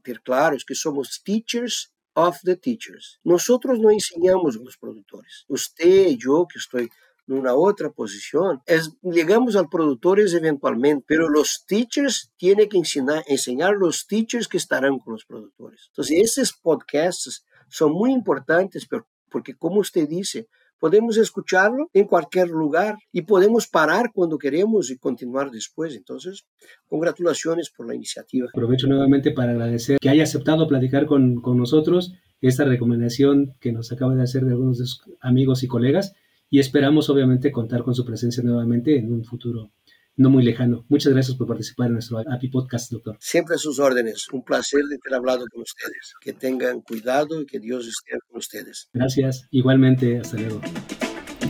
ser 0.04 0.20
claros 0.22 0.64
que 0.64 0.74
somos 0.74 1.22
teachers 1.24 1.93
of 2.14 2.38
the 2.44 2.56
teachers. 2.56 3.20
Nosotros 3.24 3.78
no 3.78 3.90
enseñamos 3.90 4.56
a 4.56 4.60
los 4.60 4.76
productores. 4.76 5.44
Usted 5.48 6.16
yo, 6.16 6.46
que 6.50 6.58
estoy 6.58 6.90
en 7.26 7.38
una 7.38 7.54
otra 7.54 7.90
posición, 7.90 8.62
es, 8.66 8.92
llegamos 9.02 9.56
a 9.56 9.68
productores 9.68 10.34
eventualmente, 10.34 11.04
pero 11.06 11.28
los 11.28 11.64
teachers 11.66 12.32
tienen 12.36 12.68
que 12.68 12.78
enseñar, 12.78 13.24
enseñar 13.26 13.74
los 13.74 14.06
teachers 14.06 14.48
que 14.48 14.58
estarán 14.58 14.98
con 14.98 15.14
los 15.14 15.24
productores. 15.24 15.86
Entonces, 15.88 16.18
esos 16.22 16.52
podcasts 16.52 17.44
son 17.68 17.92
muy 17.92 18.12
importantes 18.12 18.86
porque, 19.30 19.54
como 19.56 19.80
usted 19.80 20.08
dice, 20.08 20.48
podemos 20.84 21.16
escucharlo 21.16 21.88
en 21.94 22.04
cualquier 22.04 22.48
lugar 22.48 22.96
y 23.10 23.22
podemos 23.22 23.68
parar 23.68 24.10
cuando 24.12 24.36
queremos 24.36 24.90
y 24.90 24.98
continuar 24.98 25.50
después. 25.50 25.96
Entonces, 25.96 26.44
congratulaciones 26.86 27.70
por 27.74 27.88
la 27.88 27.94
iniciativa. 27.94 28.48
Aprovecho 28.52 28.86
nuevamente 28.86 29.30
para 29.30 29.52
agradecer 29.52 29.96
que 29.98 30.10
haya 30.10 30.24
aceptado 30.24 30.68
platicar 30.68 31.06
con, 31.06 31.40
con 31.40 31.56
nosotros 31.56 32.12
esta 32.42 32.66
recomendación 32.66 33.54
que 33.60 33.72
nos 33.72 33.92
acaba 33.92 34.14
de 34.14 34.24
hacer 34.24 34.44
de 34.44 34.50
algunos 34.50 34.76
de 34.76 34.84
sus 34.84 35.00
amigos 35.22 35.62
y 35.62 35.68
colegas 35.68 36.12
y 36.50 36.58
esperamos 36.58 37.08
obviamente 37.08 37.50
contar 37.50 37.82
con 37.82 37.94
su 37.94 38.04
presencia 38.04 38.42
nuevamente 38.42 38.98
en 38.98 39.10
un 39.10 39.24
futuro 39.24 39.70
no 40.16 40.30
muy 40.30 40.44
lejano. 40.44 40.84
Muchas 40.88 41.12
gracias 41.12 41.36
por 41.36 41.46
participar 41.46 41.88
en 41.88 41.94
nuestro 41.94 42.18
API 42.18 42.48
Podcast, 42.48 42.90
doctor. 42.92 43.16
Siempre 43.20 43.56
a 43.56 43.58
sus 43.58 43.78
órdenes. 43.78 44.26
Un 44.32 44.44
placer 44.44 44.82
de 44.88 44.98
haber 45.04 45.18
hablado 45.18 45.44
con 45.50 45.62
ustedes. 45.62 46.14
Que 46.20 46.32
tengan 46.32 46.80
cuidado 46.80 47.40
y 47.40 47.46
que 47.46 47.58
Dios 47.58 47.86
esté 47.86 48.18
con 48.28 48.38
ustedes. 48.38 48.88
Gracias. 48.92 49.46
Igualmente. 49.50 50.18
Hasta 50.18 50.36
luego. 50.36 50.60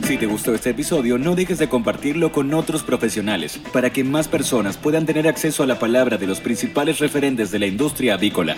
Si 0.03 0.19
te 0.19 0.27
gustó 0.27 0.55
este 0.55 0.71
episodio, 0.71 1.19
no 1.19 1.35
dejes 1.35 1.59
de 1.59 1.69
compartirlo 1.69 2.33
con 2.33 2.53
otros 2.53 2.83
profesionales 2.83 3.59
para 3.73 3.91
que 3.91 4.05
más 4.05 4.29
personas 4.29 4.77
puedan 4.77 5.07
tener 5.07 5.27
acceso 5.29 5.63
a 5.63 5.67
la 5.67 5.79
palabra 5.79 6.19
de 6.19 6.27
los 6.27 6.41
principales 6.41 6.99
referentes 6.99 7.51
de 7.51 7.59
la 7.59 7.67
industria 7.67 8.15
avícola. 8.15 8.57